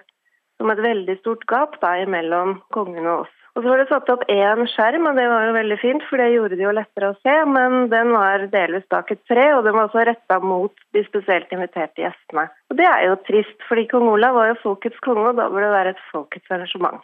som 0.57 0.71
et 0.73 0.81
veldig 0.81 1.17
stort 1.19 1.43
gap 1.49 1.75
da, 1.81 1.97
mellom 2.09 2.61
kongen 2.73 3.05
og 3.05 3.25
oss. 3.25 3.33
Og 3.57 3.63
så 3.63 3.71
var 3.71 3.81
det 3.81 3.87
satt 3.89 4.09
opp 4.13 4.23
én 4.29 4.67
skjerm, 4.69 5.07
og 5.09 5.17
det 5.17 5.25
var 5.31 5.47
jo 5.47 5.53
veldig 5.55 5.77
fint, 5.81 6.03
for 6.05 6.21
det 6.21 6.27
gjorde 6.29 6.59
det 6.59 6.65
jo 6.65 6.73
lettere 6.77 7.09
å 7.09 7.15
se. 7.25 7.35
Men 7.49 7.87
den 7.89 8.11
var 8.13 8.45
delvis 8.53 8.85
bak 8.93 9.09
et 9.09 9.23
tre, 9.25 9.47
og 9.55 9.63
den 9.65 9.73
var 9.73 9.87
også 9.87 10.03
retta 10.05 10.37
mot 10.43 10.85
de 10.93 11.01
spesielt 11.07 11.53
inviterte 11.55 12.03
gjestene. 12.03 12.45
Og 12.69 12.77
det 12.77 12.85
er 12.85 13.07
jo 13.07 13.17
trist, 13.25 13.57
fordi 13.65 13.87
kong 13.89 14.11
Olav 14.13 14.37
var 14.37 14.51
jo 14.51 14.59
folkets 14.61 15.01
konge, 15.05 15.31
og 15.31 15.41
da 15.41 15.47
burde 15.49 15.65
det 15.65 15.73
være 15.73 15.95
et 15.95 16.03
folkets 16.11 16.53
arrangement. 16.53 17.01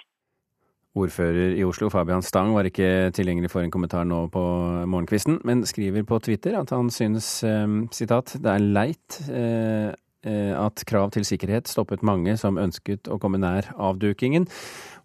Ordfører 0.94 1.56
i 1.58 1.64
Oslo, 1.66 1.88
Fabian 1.90 2.22
Stang, 2.22 2.52
var 2.54 2.68
ikke 2.70 3.10
tilgjengelig 3.18 3.50
for 3.50 3.66
en 3.66 3.72
kommentar 3.74 4.06
nå 4.06 4.28
på 4.34 4.44
morgenkvisten, 4.86 5.40
men 5.48 5.64
skriver 5.66 6.06
på 6.06 6.20
Twitter 6.22 6.60
at 6.60 6.70
han 6.70 6.92
synes 6.94 7.28
eh, 7.48 7.66
sitat, 7.96 8.36
det 8.38 8.52
er 8.52 8.68
leit 8.78 9.18
eh, 9.26 9.90
eh, 9.90 10.54
at 10.54 10.86
krav 10.86 11.10
til 11.16 11.26
sikkerhet 11.26 11.72
stoppet 11.72 12.06
mange 12.06 12.38
som 12.38 12.62
ønsket 12.62 13.10
å 13.10 13.18
komme 13.18 13.42
nær 13.42 13.72
avdukingen. 13.74 14.46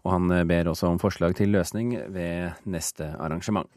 Og 0.05 0.13
han 0.13 0.29
ber 0.49 0.69
også 0.71 0.93
om 0.93 1.01
forslag 1.01 1.35
til 1.41 1.57
løsning 1.57 1.97
ved 2.13 2.61
neste 2.69 3.09
arrangement. 3.17 3.73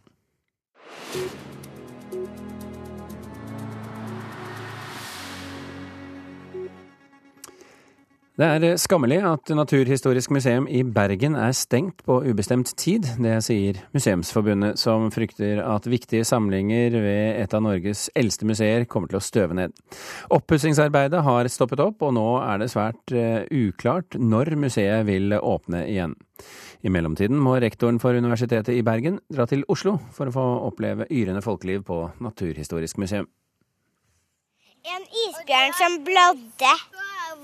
Det 8.42 8.48
er 8.50 8.80
skammelig 8.82 9.20
at 9.22 9.52
Naturhistorisk 9.54 10.32
museum 10.34 10.66
i 10.66 10.80
Bergen 10.82 11.36
er 11.38 11.52
stengt 11.54 12.00
på 12.08 12.16
ubestemt 12.26 12.72
tid. 12.74 13.06
Det 13.22 13.36
sier 13.46 13.78
Museumsforbundet, 13.94 14.80
som 14.82 15.12
frykter 15.14 15.60
at 15.62 15.86
viktige 15.86 16.26
samlinger 16.26 16.96
ved 17.04 17.38
et 17.44 17.54
av 17.54 17.62
Norges 17.62 18.08
eldste 18.18 18.48
museer 18.50 18.88
kommer 18.90 19.12
til 19.12 19.20
å 19.20 19.22
støve 19.22 19.60
ned. 19.60 19.76
Oppussingsarbeidet 20.34 21.22
har 21.22 21.52
stoppet 21.54 21.84
opp, 21.86 22.02
og 22.02 22.16
nå 22.18 22.26
er 22.42 22.64
det 22.64 22.72
svært 22.74 23.14
uh, 23.14 23.46
uklart 23.46 24.18
når 24.18 24.56
museet 24.64 25.06
vil 25.06 25.38
åpne 25.38 25.84
igjen. 25.92 26.18
I 26.82 26.90
mellomtiden 26.90 27.38
må 27.38 27.60
rektoren 27.62 28.02
for 28.02 28.18
Universitetet 28.18 28.74
i 28.74 28.82
Bergen 28.82 29.22
dra 29.30 29.46
til 29.46 29.68
Oslo 29.70 30.00
for 30.18 30.32
å 30.32 30.34
få 30.40 30.48
oppleve 30.72 31.06
yrende 31.14 31.46
folkeliv 31.46 31.86
på 31.86 32.08
Naturhistorisk 32.26 32.98
museum. 33.06 33.30
En 34.82 35.06
isbjørn 35.30 35.78
som 35.78 36.02
blødde 36.10 36.74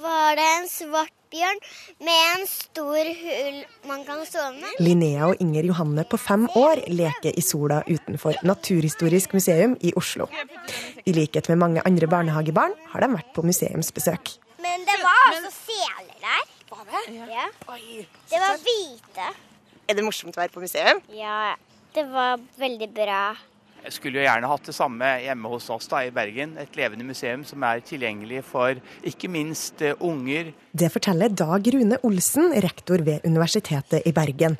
var 0.02 0.36
det 0.38 0.48
en 0.58 0.68
svart 0.70 1.14
bjørn 1.32 1.60
med 2.08 2.20
en 2.32 2.46
stor 2.48 3.10
hull 3.22 3.58
man 3.90 4.04
kan 4.08 4.22
sove 4.28 4.54
med. 4.56 4.78
Linnea 4.84 5.28
og 5.28 5.42
Inger 5.44 5.68
Johanne 5.68 6.06
på 6.08 6.20
fem 6.22 6.48
år 6.56 6.84
leker 6.88 7.36
i 7.36 7.44
sola 7.44 7.82
utenfor 7.88 8.40
Naturhistorisk 8.48 9.36
museum 9.36 9.76
i 9.82 9.94
Oslo. 10.00 10.30
I 11.06 11.16
likhet 11.16 11.50
med 11.52 11.62
mange 11.64 11.84
andre 11.88 12.08
barnehagebarn 12.12 12.76
har 12.94 13.04
de 13.04 13.12
vært 13.18 13.34
på 13.36 13.44
museumsbesøk. 13.48 14.38
Men 14.64 14.88
det 14.88 14.98
var 15.04 15.28
altså 15.34 15.52
seler 15.58 16.16
der. 16.24 16.48
Var 16.72 16.88
det? 16.92 17.04
Ja. 17.16 17.46
Det 18.32 18.42
var 18.44 18.58
hvite. 18.64 19.28
Er 19.88 19.96
det 19.96 20.04
morsomt 20.04 20.36
å 20.36 20.42
være 20.42 20.52
på 20.52 20.64
museum? 20.64 21.00
Ja, 21.16 21.56
det 21.96 22.04
var 22.12 22.42
veldig 22.60 22.90
bra. 22.96 23.22
Jeg 23.88 23.94
skulle 23.96 24.20
jo 24.20 24.26
gjerne 24.26 24.50
hatt 24.52 24.66
det 24.68 24.74
samme 24.76 25.10
hjemme 25.24 25.48
hos 25.48 25.70
oss 25.72 25.86
da, 25.88 26.02
i 26.04 26.12
Bergen. 26.12 26.58
Et 26.60 26.74
levende 26.76 27.06
museum 27.08 27.46
som 27.48 27.64
er 27.64 27.80
tilgjengelig 27.88 28.42
for 28.44 28.76
ikke 29.08 29.30
minst 29.32 29.80
uh, 29.80 29.94
unger. 30.04 30.50
Det 30.76 30.90
forteller 30.92 31.32
Dag 31.32 31.70
Rune 31.72 31.96
Olsen, 32.04 32.50
rektor 32.66 33.00
ved 33.08 33.24
Universitetet 33.24 34.04
i 34.04 34.12
Bergen. 34.12 34.58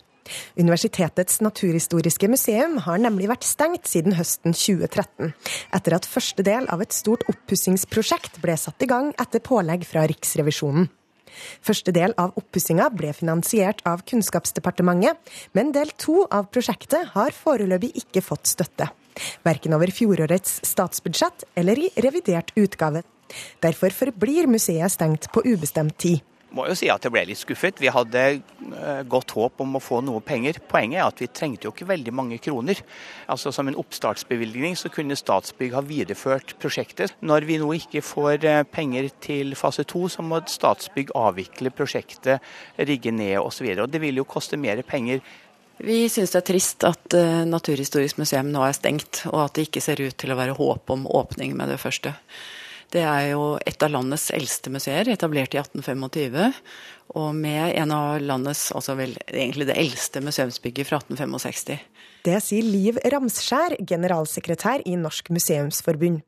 Universitetets 0.56 1.42
naturhistoriske 1.44 2.30
museum 2.32 2.78
har 2.86 3.02
nemlig 3.04 3.28
vært 3.28 3.44
stengt 3.48 3.90
siden 3.92 4.16
høsten 4.16 4.56
2013, 4.56 5.34
etter 5.76 5.96
at 5.98 6.08
første 6.08 6.46
del 6.48 6.70
av 6.72 6.84
et 6.84 6.96
stort 6.96 7.26
oppussingsprosjekt 7.28 8.40
ble 8.44 8.56
satt 8.60 8.84
i 8.84 8.88
gang 8.88 9.12
etter 9.20 9.44
pålegg 9.44 9.84
fra 9.90 10.06
Riksrevisjonen. 10.08 10.88
Første 11.68 11.92
del 11.92 12.16
av 12.18 12.32
oppussinga 12.40 12.88
ble 12.96 13.12
finansiert 13.16 13.84
av 13.88 14.06
Kunnskapsdepartementet, 14.08 15.20
men 15.52 15.76
del 15.76 15.92
to 16.00 16.24
av 16.32 16.48
prosjektet 16.48 17.12
har 17.12 17.36
foreløpig 17.36 17.92
ikke 18.06 18.24
fått 18.24 18.48
støtte. 18.56 18.88
Verken 19.48 19.76
over 19.78 19.92
fjorårets 19.94 20.60
statsbudsjett 20.68 21.48
eller 21.56 21.80
i 21.80 21.92
revidert 22.06 22.54
utgave. 22.56 23.04
Derfor 23.64 23.92
forblir 23.92 24.48
museet 24.48 24.94
stengt 24.94 25.32
på 25.34 25.44
ubestemt 25.46 25.98
tid 26.00 26.24
må 26.58 26.66
jo 26.70 26.76
si 26.78 26.90
at 26.92 27.04
jeg 27.04 27.14
ble 27.14 27.24
litt 27.30 27.40
skuffet. 27.40 27.80
Vi 27.82 27.92
hadde 27.92 28.24
eh, 28.38 29.02
godt 29.10 29.34
håp 29.38 29.62
om 29.64 29.78
å 29.78 29.84
få 29.84 30.00
noe 30.06 30.24
penger. 30.26 30.60
Poenget 30.70 31.02
er 31.02 31.06
at 31.06 31.22
vi 31.22 31.30
trengte 31.30 31.68
jo 31.68 31.74
ikke 31.74 31.90
veldig 31.90 32.14
mange 32.16 32.40
kroner. 32.44 32.80
Altså 33.30 33.52
Som 33.56 33.70
en 33.70 33.78
oppstartsbevilgning 33.80 34.78
så 34.80 34.92
kunne 34.94 35.18
Statsbygg 35.20 35.76
ha 35.78 35.84
videreført 35.86 36.56
prosjektet. 36.62 37.16
Når 37.22 37.48
vi 37.50 37.60
nå 37.62 37.72
ikke 37.78 38.04
får 38.06 38.48
eh, 38.48 38.64
penger 38.72 39.12
til 39.24 39.58
fase 39.60 39.86
to, 39.88 40.06
så 40.12 40.26
må 40.26 40.42
Statsbygg 40.48 41.14
avvikle 41.18 41.74
prosjektet, 41.76 42.44
rigge 42.80 43.14
ned 43.14 43.38
osv. 43.42 43.70
Det 43.88 44.02
vil 44.02 44.24
jo 44.24 44.28
koste 44.28 44.60
mer 44.60 44.82
penger. 44.88 45.22
Vi 45.78 46.08
syns 46.10 46.34
det 46.34 46.40
er 46.42 46.48
trist 46.48 46.86
at 46.88 47.16
uh, 47.18 47.44
Naturhistorisk 47.46 48.18
museum 48.22 48.50
nå 48.54 48.64
er 48.66 48.76
stengt, 48.78 49.24
og 49.30 49.44
at 49.46 49.58
det 49.58 49.68
ikke 49.68 49.84
ser 49.84 50.02
ut 50.02 50.16
til 50.18 50.34
å 50.34 50.40
være 50.40 50.58
håp 50.58 50.94
om 50.94 51.06
åpning 51.06 51.54
med 51.58 51.70
det 51.74 51.82
første. 51.82 52.16
Det 52.94 53.04
er 53.04 53.34
jo 53.34 53.58
et 53.68 53.84
av 53.84 53.92
landets 53.92 54.30
eldste 54.36 54.72
museer, 54.72 55.10
etablert 55.12 55.54
i 55.54 55.60
1825. 55.60 56.54
Og 57.20 57.36
med 57.36 57.76
en 57.76 57.92
av 57.92 58.22
landets, 58.24 58.70
altså 58.76 58.96
vel 59.00 59.18
egentlig 59.28 59.68
det 59.68 59.76
eldste 59.80 60.24
museumsbygget 60.24 60.88
fra 60.88 61.02
1865. 61.04 61.84
Det 62.28 62.40
sier 62.44 62.66
Liv 62.66 63.00
Ramskjær, 63.04 63.78
generalsekretær 63.88 64.88
i 64.88 64.96
Norsk 65.00 65.30
museumsforbund. 65.36 66.24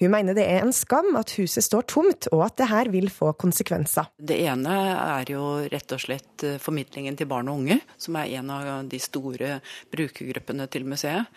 Hun 0.00 0.10
mener 0.10 0.34
det 0.34 0.44
er 0.50 0.64
en 0.64 0.74
skam 0.74 1.14
at 1.18 1.32
huset 1.38 1.62
står 1.62 1.84
tomt, 1.90 2.26
og 2.34 2.42
at 2.48 2.56
det 2.58 2.66
her 2.70 2.90
vil 2.90 3.06
få 3.14 3.30
konsekvenser. 3.38 4.08
Det 4.18 4.36
ene 4.42 4.78
er 4.90 5.30
jo 5.30 5.44
rett 5.70 5.94
og 5.94 6.02
slett 6.02 6.44
eh, 6.46 6.58
formidlingen 6.62 7.14
til 7.18 7.28
barn 7.30 7.50
og 7.50 7.60
unge, 7.62 7.78
som 7.96 8.18
er 8.18 8.32
en 8.40 8.50
av 8.50 8.88
de 8.90 8.98
store 9.02 9.60
brukergruppene 9.94 10.66
til 10.72 10.88
museet. 10.90 11.30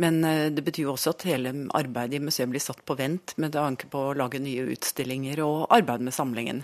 Men 0.00 0.20
eh, 0.28 0.50
det 0.52 0.66
betyr 0.66 0.88
jo 0.88 0.96
også 0.98 1.14
at 1.14 1.24
hele 1.30 1.54
arbeidet 1.72 2.20
i 2.20 2.26
museet 2.26 2.52
blir 2.52 2.62
satt 2.62 2.84
på 2.84 2.98
vent 2.98 3.38
med 3.40 3.56
tanke 3.56 3.88
på 3.88 4.10
å 4.10 4.18
lage 4.20 4.42
nye 4.42 4.68
utstillinger 4.76 5.40
og 5.46 5.64
arbeid 5.72 6.04
med 6.04 6.16
samlingen. 6.16 6.62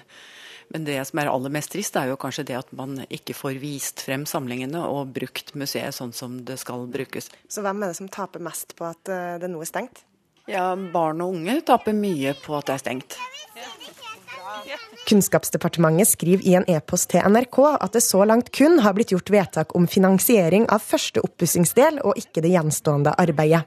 Men 0.70 0.84
det 0.86 1.00
som 1.08 1.18
er 1.18 1.32
aller 1.32 1.50
mest 1.50 1.72
trist, 1.72 1.96
er 1.98 2.12
jo 2.12 2.20
kanskje 2.20 2.44
det 2.52 2.60
at 2.60 2.68
man 2.76 3.00
ikke 3.08 3.34
får 3.34 3.56
vist 3.58 4.04
frem 4.06 4.22
samlingene 4.28 4.84
og 4.86 5.10
brukt 5.16 5.56
museet 5.58 5.96
sånn 5.96 6.12
som 6.14 6.36
det 6.46 6.60
skal 6.62 6.86
brukes. 6.92 7.32
Så 7.50 7.64
hvem 7.64 7.82
er 7.82 7.90
det 7.90 7.98
som 7.98 8.12
taper 8.12 8.44
mest 8.44 8.76
på 8.78 8.86
at 8.92 9.10
eh, 9.10 9.40
det 9.42 9.50
nå 9.50 9.64
er 9.64 9.72
stengt? 9.72 10.04
Ja, 10.48 10.72
Barn 10.92 11.20
og 11.20 11.34
unge 11.36 11.60
taper 11.66 11.94
mye 11.96 12.32
på 12.38 12.56
at 12.58 12.70
det 12.70 12.78
er 12.78 12.82
stengt. 12.84 13.18
Kunnskapsdepartementet 15.08 16.08
skriver 16.12 16.46
i 16.46 16.54
en 16.58 16.66
e-post 16.70 17.10
til 17.12 17.24
NRK 17.26 17.58
at 17.72 17.96
det 17.96 18.02
så 18.04 18.22
langt 18.28 18.52
kun 18.54 18.78
har 18.84 18.94
blitt 18.96 19.12
gjort 19.14 19.32
vedtak 19.32 19.74
om 19.78 19.88
finansiering 19.90 20.68
av 20.70 20.84
første 20.84 21.22
oppussingsdel, 21.24 22.00
og 22.04 22.18
ikke 22.20 22.44
det 22.44 22.54
gjenstående 22.54 23.14
arbeidet. 23.18 23.64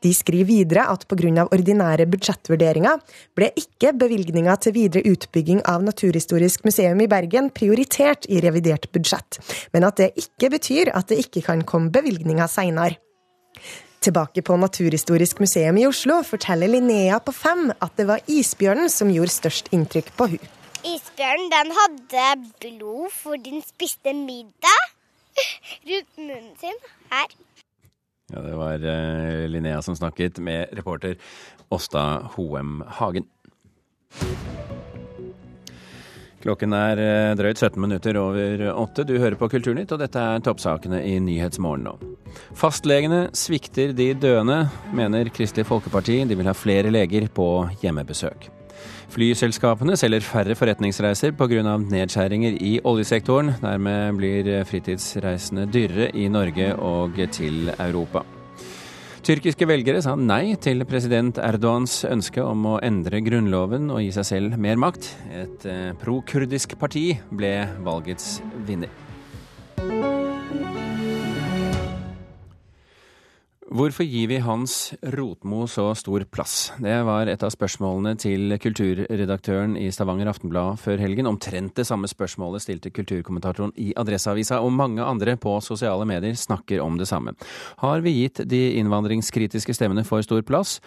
De 0.00 0.12
skriver 0.16 0.48
videre 0.48 0.86
at 0.88 1.04
pga. 1.08 1.44
ordinære 1.44 2.06
budsjettvurderinger 2.08 3.02
ble 3.36 3.50
ikke 3.60 3.92
bevilgninga 3.92 4.56
til 4.56 4.72
videre 4.72 5.04
utbygging 5.12 5.60
av 5.68 5.84
Naturhistorisk 5.84 6.64
museum 6.64 7.00
i 7.00 7.08
Bergen 7.12 7.50
prioritert 7.50 8.24
i 8.28 8.40
revidert 8.40 8.88
budsjett, 8.92 9.36
men 9.72 9.84
at 9.84 10.00
det 10.00 10.12
ikke 10.16 10.50
betyr 10.56 10.94
at 10.94 11.12
det 11.12 11.20
ikke 11.26 11.44
kan 11.44 11.62
komme 11.62 11.92
bevilgninger 11.92 12.48
seinere. 12.48 12.96
Tilbake 14.00 14.40
på 14.40 14.54
Naturhistorisk 14.56 15.42
museum 15.44 15.76
i 15.76 15.82
Oslo 15.84 16.22
forteller 16.24 16.70
Linnea 16.72 17.18
på 17.20 17.34
fem 17.36 17.66
at 17.84 17.98
det 18.00 18.06
var 18.08 18.22
isbjørnen 18.32 18.88
som 18.88 19.10
gjorde 19.12 19.34
størst 19.34 19.68
inntrykk 19.76 20.08
på 20.16 20.30
hun. 20.32 20.46
Isbjørnen 20.88 21.50
den 21.52 21.74
hadde 21.76 22.22
blod 22.62 23.12
for 23.12 23.36
den 23.36 23.60
spiste 23.60 24.14
middag 24.16 24.86
rundt 25.90 26.16
munnen 26.16 26.54
sin 26.62 26.80
her. 27.12 27.36
Ja, 28.32 28.40
Det 28.40 28.56
var 28.56 28.88
uh, 28.88 29.44
Linnea 29.52 29.82
som 29.84 29.98
snakket 29.98 30.40
med 30.40 30.72
reporter 30.72 31.20
Åsta 31.70 32.06
Hoem 32.38 32.80
Hagen. 32.88 33.28
Klokken 36.40 36.72
er 36.72 37.00
eh, 37.00 37.32
drøyt 37.36 37.60
17 37.60 37.76
minutter 37.82 38.16
over 38.16 38.62
åtte. 38.72 39.04
Du 39.04 39.18
hører 39.18 39.36
på 39.36 39.50
Kulturnytt, 39.52 39.92
og 39.92 40.00
dette 40.00 40.20
er 40.20 40.40
toppsakene 40.44 41.02
i 41.04 41.18
Nyhetsmorgen 41.20 41.84
nå. 41.84 41.96
Fastlegene 42.56 43.26
svikter 43.36 43.92
de 43.96 44.12
døende, 44.16 44.62
mener 44.96 45.28
Kristelig 45.34 45.68
Folkeparti. 45.68 46.22
De 46.24 46.38
vil 46.38 46.48
ha 46.48 46.56
flere 46.56 46.92
leger 46.94 47.28
på 47.34 47.50
hjemmebesøk. 47.82 48.48
Flyselskapene 49.10 49.96
selger 49.98 50.24
færre 50.24 50.54
forretningsreiser 50.56 51.34
pga. 51.36 51.76
nedskjæringer 51.76 52.56
i 52.62 52.76
oljesektoren. 52.86 53.56
Dermed 53.60 54.16
blir 54.16 54.52
fritidsreisene 54.64 55.66
dyrere 55.68 56.12
i 56.14 56.28
Norge 56.28 56.72
og 56.78 57.18
til 57.34 57.74
Europa. 57.76 58.24
Tyrkiske 59.20 59.66
velgere 59.68 60.00
sa 60.00 60.14
nei 60.16 60.54
til 60.64 60.80
president 60.88 61.36
Erdogans 61.44 61.98
ønske 62.08 62.40
om 62.40 62.64
å 62.70 62.78
endre 62.80 63.20
grunnloven 63.20 63.92
og 63.92 64.00
gi 64.00 64.14
seg 64.16 64.28
selv 64.30 64.56
mer 64.56 64.80
makt. 64.80 65.10
Et 65.28 65.66
eh, 65.68 65.90
pro-kurdisk 66.00 66.78
parti 66.80 67.04
ble 67.28 67.52
valgets 67.84 68.38
vinner. 68.64 69.09
Hvorfor 73.70 74.02
gir 74.02 74.26
vi 74.26 74.40
Hans 74.42 74.94
Rotmo 75.14 75.62
så 75.70 75.92
stor 75.94 76.24
plass? 76.26 76.72
Det 76.82 76.96
var 77.06 77.28
et 77.30 77.44
av 77.46 77.52
spørsmålene 77.54 78.16
til 78.18 78.56
kulturredaktøren 78.58 79.76
i 79.78 79.84
Stavanger 79.94 80.26
Aftenblad 80.32 80.80
før 80.82 80.98
helgen. 80.98 81.28
Omtrent 81.30 81.78
det 81.78 81.86
samme 81.86 82.10
spørsmålet 82.10 82.64
stilte 82.64 82.90
kulturkommentatoren 82.90 83.70
i 83.78 83.92
Adresseavisa, 83.94 84.58
og 84.58 84.74
mange 84.74 85.06
andre 85.06 85.36
på 85.38 85.54
sosiale 85.62 86.02
medier 86.02 86.34
snakker 86.34 86.82
om 86.82 86.98
det 86.98 87.06
samme. 87.12 87.36
Har 87.78 88.02
vi 88.02 88.16
gitt 88.24 88.42
de 88.50 88.62
innvandringskritiske 88.82 89.78
stemmene 89.78 90.02
for 90.02 90.26
stor 90.26 90.42
plass? 90.42 90.80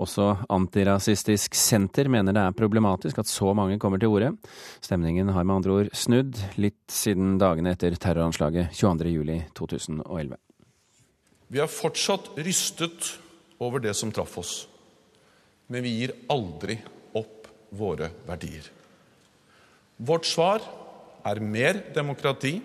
Også 0.00 0.32
Antirasistisk 0.48 1.52
Senter 1.60 2.08
mener 2.08 2.32
det 2.32 2.46
er 2.48 2.56
problematisk 2.56 3.20
at 3.20 3.28
så 3.28 3.52
mange 3.52 3.76
kommer 3.76 4.00
til 4.00 4.16
orde. 4.16 4.32
Stemningen 4.80 5.28
har 5.36 5.44
med 5.44 5.60
andre 5.60 5.76
ord 5.82 5.92
snudd 5.92 6.40
litt 6.56 6.80
siden 6.88 7.36
dagene 7.36 7.76
etter 7.76 8.00
terroranslaget 8.00 8.72
22.07.2011. 8.80 10.40
Vi 11.50 11.58
er 11.58 11.70
fortsatt 11.70 12.30
rystet 12.38 13.16
over 13.58 13.82
det 13.82 13.96
som 13.98 14.12
traff 14.14 14.36
oss, 14.38 14.54
men 15.66 15.82
vi 15.82 15.96
gir 15.98 16.12
aldri 16.30 16.76
opp 17.18 17.48
våre 17.74 18.12
verdier. 18.28 18.68
Vårt 19.98 20.28
svar 20.30 20.62
er 21.26 21.40
mer 21.42 21.80
demokrati, 21.94 22.60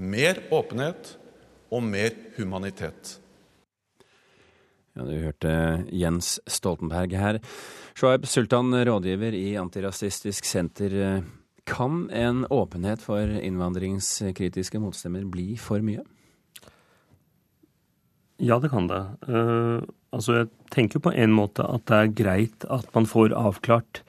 mer 0.00 0.40
åpenhet 0.50 1.12
og 1.70 1.84
mer 1.84 2.16
humanitet. 2.38 3.18
Ja, 4.96 5.04
Du 5.04 5.14
hørte 5.20 5.52
Jens 5.92 6.38
Stoltenberg 6.50 7.12
her. 7.14 7.38
Shoaib 7.94 8.24
Sultan, 8.26 8.72
rådgiver 8.74 9.36
i 9.36 9.54
Antirasistisk 9.60 10.48
Senter. 10.48 11.22
Kan 11.68 12.08
en 12.10 12.46
åpenhet 12.50 13.04
for 13.04 13.28
innvandringskritiske 13.28 14.80
motstemmer 14.82 15.28
bli 15.30 15.54
for 15.60 15.84
mye? 15.84 16.02
Ja, 18.40 18.56
det 18.58 18.70
kan 18.72 18.88
det. 18.88 19.00
Uh, 19.28 19.84
altså, 20.16 20.40
jeg 20.40 20.50
tenker 20.72 21.02
på 21.04 21.12
en 21.12 21.34
måte 21.36 21.64
at 21.66 21.84
det 21.90 21.96
er 21.96 22.14
greit 22.16 22.66
at 22.72 22.88
man 22.96 23.08
får 23.08 23.34
avklart 23.36 24.00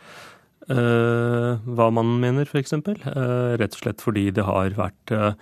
uh, 0.71 1.59
hva 1.67 1.89
man 1.93 2.15
mener, 2.23 2.47
f.eks. 2.47 2.73
Uh, 2.79 3.57
rett 3.59 3.75
og 3.75 3.81
slett 3.83 4.03
fordi 4.03 4.29
det 4.35 4.47
har 4.47 4.77
vært 4.77 5.15
uh, 5.15 5.33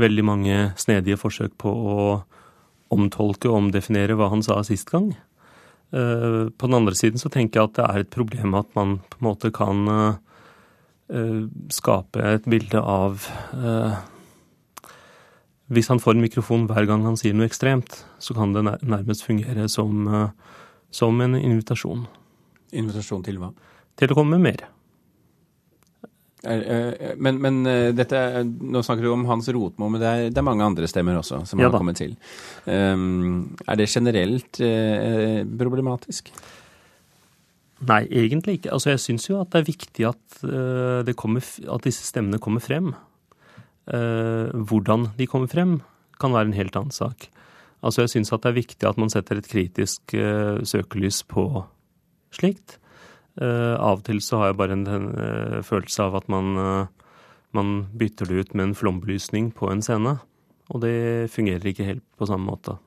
veldig 0.00 0.24
mange 0.26 0.58
snedige 0.80 1.18
forsøk 1.20 1.56
på 1.62 1.70
å 1.72 1.98
omtolke 2.94 3.48
og 3.48 3.62
omdefinere 3.62 4.16
hva 4.18 4.28
han 4.30 4.44
sa 4.44 4.60
sist 4.66 4.90
gang. 4.92 5.14
på 5.94 6.66
den 6.66 6.74
andre 6.74 6.94
siden 6.94 7.18
så 7.18 7.30
tenker 7.30 7.60
jeg 7.60 7.68
at 7.68 7.76
det 7.78 7.84
er 7.84 8.02
et 8.02 8.10
problem 8.10 8.54
at 8.58 8.68
man 8.74 8.96
på 9.10 9.18
en 9.20 9.26
måte 9.28 9.50
kan 9.54 9.88
skape 11.70 12.22
et 12.34 12.46
bilde 12.50 12.82
av 12.82 13.26
hvis 15.72 15.88
han 15.88 16.00
får 16.02 16.16
en 16.16 16.24
mikrofon 16.24 16.66
hver 16.68 16.86
gang 16.88 17.06
han 17.06 17.16
sier 17.16 17.36
noe 17.36 17.48
ekstremt, 17.48 18.02
så 18.20 18.36
kan 18.36 18.52
det 18.52 18.64
nærmest 18.66 19.24
fungere 19.24 19.68
som, 19.72 20.06
eh, 20.08 20.30
som 20.90 21.20
en 21.24 21.38
invitasjon. 21.38 22.06
Invitasjon 22.72 23.24
til 23.24 23.40
hva? 23.40 23.52
Til 23.96 24.12
å 24.12 24.18
komme 24.18 24.36
med 24.36 24.50
mer. 24.50 24.66
Men, 26.44 27.38
men 27.40 27.62
eh, 27.66 27.90
dette, 27.96 28.18
nå 28.44 28.82
snakker 28.84 29.06
du 29.06 29.12
om 29.14 29.24
Hans 29.28 29.48
Rotmo, 29.48 29.88
men 29.88 30.02
det 30.02 30.10
er, 30.10 30.26
det 30.34 30.40
er 30.40 30.46
mange 30.46 30.66
andre 30.66 30.88
stemmer 30.90 31.16
også 31.16 31.40
som 31.48 31.62
ja, 31.62 31.70
har 31.70 31.78
kommet 31.78 31.96
til. 32.00 32.12
Um, 32.68 33.54
er 33.64 33.80
det 33.80 33.88
generelt 33.88 34.60
uh, 34.60 35.40
problematisk? 35.60 36.28
Nei, 37.88 38.02
egentlig 38.12 38.58
ikke. 38.58 38.74
Altså, 38.76 38.92
jeg 38.92 39.02
syns 39.02 39.28
jo 39.30 39.40
at 39.40 39.52
det 39.54 39.62
er 39.62 39.70
viktig 39.70 40.08
at, 40.10 40.38
uh, 40.44 41.14
kommer, 41.16 41.44
at 41.44 41.88
disse 41.88 42.04
stemmene 42.10 42.42
kommer 42.42 42.64
frem. 42.64 42.92
Eh, 43.84 44.48
hvordan 44.64 45.10
de 45.18 45.26
kommer 45.28 45.50
frem, 45.50 45.80
kan 46.20 46.32
være 46.32 46.48
en 46.48 46.56
helt 46.56 46.76
annen 46.76 46.94
sak. 46.94 47.28
Altså 47.84 48.04
Jeg 48.04 48.14
syns 48.14 48.32
at 48.32 48.44
det 48.44 48.48
er 48.48 48.60
viktig 48.62 48.88
at 48.88 48.96
man 48.96 49.10
setter 49.12 49.36
et 49.36 49.48
kritisk 49.48 50.14
uh, 50.16 50.56
søkelys 50.64 51.20
på 51.28 51.66
slikt. 52.32 52.78
Uh, 53.36 53.76
av 53.76 53.98
og 53.98 54.04
til 54.06 54.22
så 54.24 54.38
har 54.40 54.46
jeg 54.52 54.56
bare 54.56 54.72
en, 54.72 54.86
en 54.88 55.10
følelse 55.60 56.06
av 56.06 56.16
at 56.16 56.30
man, 56.32 56.54
man, 57.52 57.74
bytter 57.92 58.30
det 58.30 58.38
ut 58.38 58.54
med 58.54 58.70
en 58.70 58.74
flombelysning 58.78 59.50
på 59.52 59.68
en 59.68 59.84
scene. 59.84 60.16
Og 60.72 60.80
det 60.80 61.28
fungerer 61.34 61.66
ikke 61.66 61.84
helt 61.84 62.06
på 62.16 62.30
samme 62.30 62.48
måte. 62.48 62.78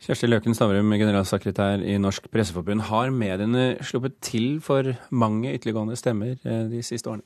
Kjersti 0.00 0.26
Løken 0.26 0.56
Stavrum, 0.58 0.90
generalsekretær 0.90 1.84
i 1.84 1.94
Norsk 2.00 2.26
Presseforbund. 2.32 2.88
Har 2.88 3.12
mediene 3.14 3.76
sluppet 3.84 4.18
til 4.24 4.58
for 4.64 4.90
mange 5.12 5.54
ytterliggående 5.54 5.94
stemmer 5.94 6.34
de 6.42 6.82
siste 6.82 7.12
årene? 7.12 7.22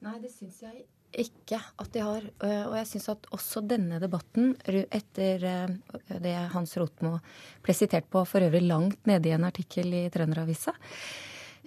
Nei, 0.00 0.16
det 0.22 0.32
syns 0.32 0.62
jeg 0.64 0.86
ikke 1.12 1.58
at 1.60 1.90
de 1.94 2.02
har. 2.04 2.24
Eh, 2.44 2.64
og 2.66 2.76
jeg 2.78 2.88
syns 2.92 3.08
at 3.12 3.28
også 3.34 3.62
denne 3.68 4.00
debatten, 4.02 4.54
etter 4.66 5.46
eh, 5.48 5.74
det 6.22 6.34
Hans 6.54 6.76
Rotmo 6.80 7.16
ble 7.64 7.76
sitert 7.76 8.08
på 8.12 8.24
for 8.28 8.44
øvrig 8.44 8.64
langt 8.66 9.06
nede 9.08 9.30
i 9.30 9.34
en 9.36 9.46
artikkel 9.48 9.92
i 9.98 10.04
Trønderavisa, 10.12 10.74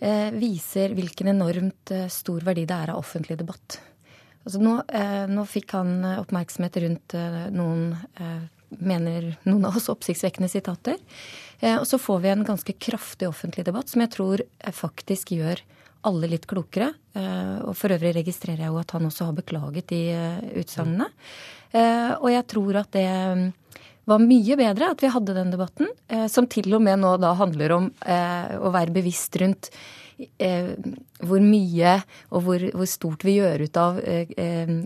eh, 0.02 0.32
viser 0.36 0.96
hvilken 0.98 1.34
enormt 1.36 1.94
stor 2.12 2.48
verdi 2.48 2.66
det 2.66 2.80
er 2.80 2.96
av 2.96 3.04
offentlig 3.04 3.38
debatt. 3.42 3.80
Altså 4.46 4.60
nå, 4.62 4.76
nå 5.34 5.44
fikk 5.50 5.72
han 5.74 6.04
oppmerksomhet 6.20 6.76
rundt 6.84 7.16
noen 7.50 7.96
mener 8.78 9.32
noen 9.42 9.64
av 9.66 9.80
oss 9.80 9.88
oppsiktsvekkende 9.90 10.52
sitater. 10.52 11.00
Og 11.80 11.88
så 11.90 11.98
får 11.98 12.20
vi 12.22 12.30
en 12.30 12.46
ganske 12.46 12.76
kraftig 12.78 13.26
offentlig 13.26 13.66
debatt 13.66 13.90
som 13.90 14.04
jeg 14.04 14.12
tror 14.14 14.44
faktisk 14.70 15.34
gjør 15.34 15.64
alle 16.08 16.30
litt 16.32 16.48
klokere. 16.50 16.92
Eh, 17.16 17.58
og 17.66 17.76
for 17.78 17.94
øvrig 17.96 18.16
registrerer 18.20 18.66
jeg 18.66 18.74
jo 18.74 18.80
at 18.82 18.96
han 18.96 19.10
også 19.10 19.30
har 19.30 19.38
beklaget 19.38 19.92
de 19.92 20.02
eh, 20.14 20.48
utsagnene. 20.62 21.10
Eh, 21.76 22.12
og 22.20 22.30
jeg 22.32 22.48
tror 22.52 22.82
at 22.82 22.92
det 22.96 23.06
mm, 23.10 23.46
var 24.12 24.24
mye 24.24 24.58
bedre 24.60 24.92
at 24.94 25.04
vi 25.04 25.12
hadde 25.12 25.36
den 25.38 25.54
debatten, 25.54 25.90
som 26.30 26.46
til 26.46 26.76
og 26.78 26.84
med 26.86 27.00
nå 27.02 27.16
da 27.18 27.32
handler 27.40 27.72
om 27.74 27.88
å 27.90 28.70
være 28.70 28.94
bevisst 28.94 29.34
rundt 29.42 29.72
hvor 31.26 31.44
mye 31.44 31.94
og 32.32 32.44
hvor, 32.46 32.64
hvor, 32.76 32.88
stort 32.90 33.24
vi 33.26 33.38
gjør 33.38 33.66
ut 33.68 33.78
av 33.80 33.98
eh, 34.00 34.30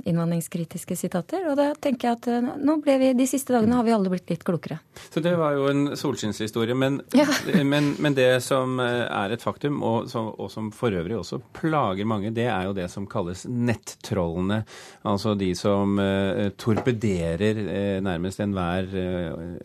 innvandringskritiske 0.07 0.97
sitater. 0.97 1.45
Og 1.49 1.57
da 1.59 1.71
tenker 1.81 2.09
jeg 2.09 2.17
at 2.19 2.29
eh, 2.31 2.49
nå 2.65 2.77
ble 2.83 2.97
vi, 3.01 3.11
de 3.17 3.27
siste 3.29 3.53
dagene 3.53 3.77
har 3.77 3.85
vi 3.87 3.93
alle 3.95 4.11
blitt 4.11 4.29
litt 4.31 4.45
klokere. 4.47 4.79
Så 5.09 5.23
det 5.25 5.35
var 5.39 5.57
jo 5.57 5.67
en 5.71 5.95
solskinnshistorie. 5.99 6.77
Men, 6.77 7.01
ja. 7.17 7.27
men, 7.71 7.93
men, 7.99 8.17
det 8.17 8.29
som 8.45 8.79
eh, 8.83 9.05
er 9.05 9.35
et 9.35 9.45
faktum, 9.45 9.81
og 9.85 10.09
som, 10.11 10.31
og 10.37 10.51
som, 10.53 10.71
for 10.75 10.95
øvrig 10.95 11.19
også 11.19 11.41
plager 11.57 12.09
mange, 12.09 12.33
det 12.35 12.49
er 12.49 12.69
jo 12.69 12.75
det 12.77 12.89
som 12.93 13.07
kalles 13.09 13.45
nettrollene. 13.49 14.63
Altså 15.09 15.35
de 15.39 15.53
som 15.57 15.97
eh, 16.03 16.49
torpederer 16.59 17.63
eh, 17.65 17.95
nærmest 18.05 18.41
enhver 18.43 18.89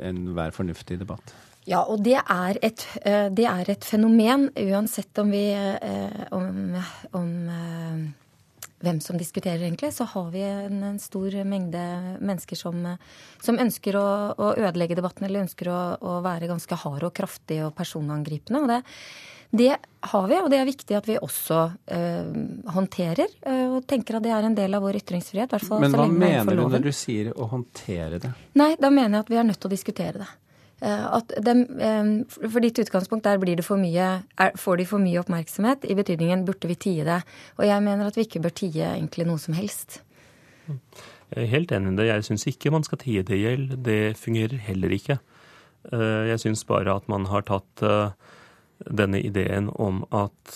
en 0.04 0.24
fornuftig 0.54 1.00
debatt. 1.00 1.34
Ja, 1.64 1.80
og 1.88 2.02
det 2.04 2.18
er, 2.20 2.58
et, 2.64 2.84
eh, 3.08 3.30
det 3.32 3.46
er 3.48 3.70
et, 3.72 3.86
fenomen, 3.88 4.50
uansett 4.52 5.16
om 5.22 5.32
vi 5.32 5.46
eh, 5.54 6.26
om, 6.36 6.76
om 7.16 7.30
eh, 7.48 8.02
hvem 8.84 9.00
som 9.00 9.16
diskuterer, 9.16 9.62
egentlig, 9.64 9.94
så 9.96 10.04
har 10.10 10.28
vi 10.34 10.42
en, 10.44 10.82
en 10.90 10.98
stor 11.00 11.38
mengde 11.48 11.84
mennesker 12.20 12.60
som, 12.60 12.82
som 13.40 13.60
ønsker 13.60 13.96
å, 13.96 14.08
å, 14.36 14.50
ødelegge 14.58 14.98
debatten, 14.98 15.24
eller 15.24 15.46
ønsker 15.46 15.72
å, 15.72 15.78
å, 16.04 16.18
være 16.24 16.50
ganske 16.52 16.80
hard 16.84 17.08
og 17.08 17.14
kraftig 17.16 17.62
og 17.64 17.72
personangripende. 17.78 18.60
Og 18.60 18.68
det, 18.68 18.82
det, 19.64 19.72
har 20.12 20.28
vi, 20.28 20.42
og 20.44 20.52
det 20.52 20.60
er 20.60 20.68
viktig 20.68 21.00
at 21.00 21.08
vi 21.08 21.16
også 21.16 21.64
uh, 21.72 22.38
håndterer. 22.76 23.38
Og 23.70 23.80
tenker 23.88 24.18
at 24.18 24.26
det 24.26 24.36
er 24.36 24.50
en 24.50 24.58
del 24.58 24.76
av 24.76 24.84
vår 24.84 25.00
ytringsfrihet. 25.00 25.56
Men 25.80 25.96
hva 25.96 26.08
mener 26.10 26.60
du 26.60 26.66
når 26.76 26.88
du 26.90 26.92
sier 26.92 27.32
å 27.32 27.48
håndtere 27.54 28.20
det? 28.20 28.34
Nei, 28.60 28.74
da 28.76 28.92
mener 28.92 29.22
jeg 29.22 29.24
at 29.24 29.32
vi 29.32 29.40
er 29.40 29.48
nødt 29.48 29.64
til 29.64 29.72
å 29.72 29.76
diskutere 29.78 30.26
det. 30.26 30.32
Eh, 30.84 31.04
at 31.16 31.32
de, 31.40 31.52
eh, 31.80 32.48
for 32.50 32.60
ditt 32.60 32.78
utgangspunkt 32.82 33.24
der 33.24 33.40
blir 33.40 33.56
det 33.56 33.64
for 33.64 33.80
mye, 33.80 34.08
er, 34.36 34.56
får 34.60 34.80
de 34.80 34.88
for 34.88 35.00
mye 35.00 35.20
oppmerksomhet, 35.22 35.86
i 35.88 35.96
betydningen 35.96 36.44
burde 36.44 36.68
vi 36.68 36.76
tie 36.76 37.06
det. 37.06 37.22
Og 37.58 37.64
jeg 37.68 37.84
mener 37.84 38.06
at 38.06 38.18
vi 38.18 38.26
ikke 38.26 38.42
bør 38.44 38.52
tie 38.52 38.90
egentlig 38.92 39.26
noe 39.28 39.40
som 39.40 39.56
helst. 39.56 40.02
Jeg 40.68 41.46
er 41.46 41.52
helt 41.52 41.72
enig 41.72 41.94
i 41.94 41.96
det. 42.00 42.08
Jeg 42.10 42.26
syns 42.28 42.46
ikke 42.50 42.72
man 42.74 42.84
skal 42.84 43.00
tie 43.00 43.24
det 43.24 43.40
hjel. 43.40 43.68
Det 43.80 44.16
fungerer 44.20 44.60
heller 44.68 44.92
ikke. 44.92 45.18
Eh, 45.92 46.22
jeg 46.32 46.44
syns 46.44 46.64
bare 46.68 46.96
at 46.96 47.08
man 47.08 47.28
har 47.32 47.48
tatt 47.48 47.84
denne 48.84 49.20
ideen 49.22 49.70
om 49.80 50.02
at 50.12 50.54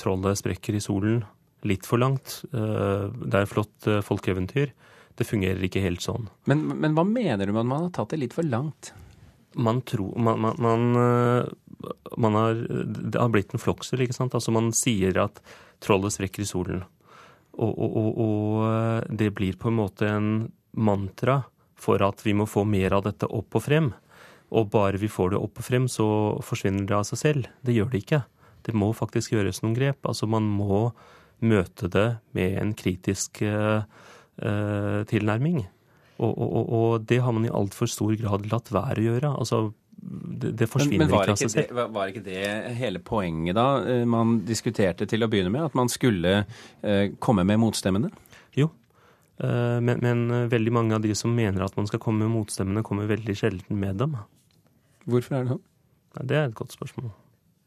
trollet 0.00 0.38
sprekker 0.40 0.74
i 0.74 0.80
solen 0.82 1.20
litt 1.62 1.86
for 1.86 2.00
langt. 2.00 2.40
Det 2.50 3.36
er 3.36 3.50
flott 3.50 3.86
folkeeventyr 4.06 4.72
det 5.16 5.26
fungerer 5.28 5.62
ikke 5.64 5.84
helt 5.84 6.04
sånn. 6.04 6.28
Men, 6.50 6.64
men 6.76 6.96
hva 6.96 7.04
mener 7.08 7.46
du 7.46 7.54
med 7.54 7.64
at 7.64 7.70
man 7.70 7.86
har 7.86 7.94
tatt 7.96 8.12
det 8.12 8.20
litt 8.20 8.36
for 8.36 8.46
langt? 8.46 8.92
Man 9.56 9.80
tror 9.88 10.16
man, 10.20 10.42
man, 10.44 10.58
man, 10.60 10.82
eh, 11.00 11.94
man 12.20 12.36
har, 12.36 12.60
Det 12.60 13.20
har 13.20 13.32
blitt 13.32 13.54
en 13.56 13.62
floksel, 13.62 14.04
ikke 14.04 14.16
sant. 14.16 14.36
Altså 14.36 14.52
man 14.52 14.72
sier 14.76 15.16
at 15.22 15.40
trollet 15.84 16.12
sprekker 16.12 16.44
i 16.44 16.48
solen. 16.48 16.84
Og, 17.56 17.72
og, 17.72 17.96
og, 17.96 18.18
og 18.20 19.16
det 19.16 19.30
blir 19.36 19.56
på 19.56 19.70
en 19.70 19.78
måte 19.78 20.08
en 20.12 20.32
mantra 20.76 21.40
for 21.80 22.02
at 22.04 22.20
vi 22.24 22.34
må 22.36 22.44
få 22.48 22.64
mer 22.68 22.96
av 22.96 23.06
dette 23.06 23.28
opp 23.32 23.56
og 23.56 23.64
frem. 23.64 23.90
Og 24.56 24.68
bare 24.72 25.00
vi 25.00 25.10
får 25.10 25.32
det 25.32 25.40
opp 25.40 25.60
og 25.60 25.66
frem, 25.66 25.88
så 25.90 26.06
forsvinner 26.44 26.86
det 26.88 26.96
av 26.96 27.06
seg 27.08 27.22
selv. 27.22 27.48
Det 27.64 27.74
gjør 27.76 27.90
det 27.92 28.02
ikke. 28.04 28.22
Det 28.66 28.74
må 28.76 28.92
faktisk 28.96 29.34
gjøres 29.34 29.62
noen 29.62 29.76
grep. 29.76 30.04
Altså 30.08 30.28
man 30.30 30.46
må 30.48 30.90
møte 31.44 31.90
det 31.92 32.08
med 32.36 32.56
en 32.60 32.72
kritisk 32.76 33.42
uh, 33.44 33.84
tilnærming. 34.36 35.62
Og, 36.16 36.32
og, 36.32 36.68
og, 36.72 37.02
det 37.08 37.18
har 37.20 37.34
man 37.36 37.44
i 37.44 37.52
altfor 37.52 37.88
stor 37.90 38.14
grad 38.16 38.46
latt 38.48 38.70
være 38.72 39.02
å 39.02 39.06
gjøre. 39.06 39.32
Altså, 39.36 39.60
det, 39.96 40.54
det 40.60 40.68
forsvinner 40.70 41.10
ikke 41.10 41.34
av 41.34 41.40
seg 41.40 41.52
selv. 41.52 41.82
Var 41.92 42.12
ikke 42.12 42.24
det 42.24 42.46
hele 42.78 43.02
poenget 43.04 43.56
da 43.58 43.66
eh, 43.84 44.04
man 44.08 44.38
diskuterte 44.48 45.08
til 45.08 45.26
å 45.26 45.28
begynne 45.32 45.52
med? 45.52 45.68
At 45.68 45.76
man 45.76 45.92
skulle 45.92 46.38
uh, 46.46 47.04
komme 47.20 47.44
med 47.48 47.60
motstemmene? 47.60 48.12
Jo, 48.56 48.70
men, 49.36 50.00
men, 50.00 50.20
veldig 50.48 50.72
mange 50.72 50.96
av 50.96 51.02
de 51.04 51.10
som 51.12 51.34
mener 51.36 51.66
at 51.66 51.74
man 51.76 51.84
skal 51.90 52.00
komme 52.00 52.24
med 52.24 52.32
motstemmene, 52.32 52.80
kommer 52.86 53.10
veldig 53.10 53.34
sjelden 53.36 53.76
med 53.76 54.00
dem. 54.00 54.14
Hvorfor 55.04 55.36
er 55.36 55.44
det 55.44 55.52
sånn? 55.52 55.64
Det 56.24 56.38
er 56.38 56.48
et 56.48 56.56
godt 56.56 56.72
spørsmål. 56.72 57.10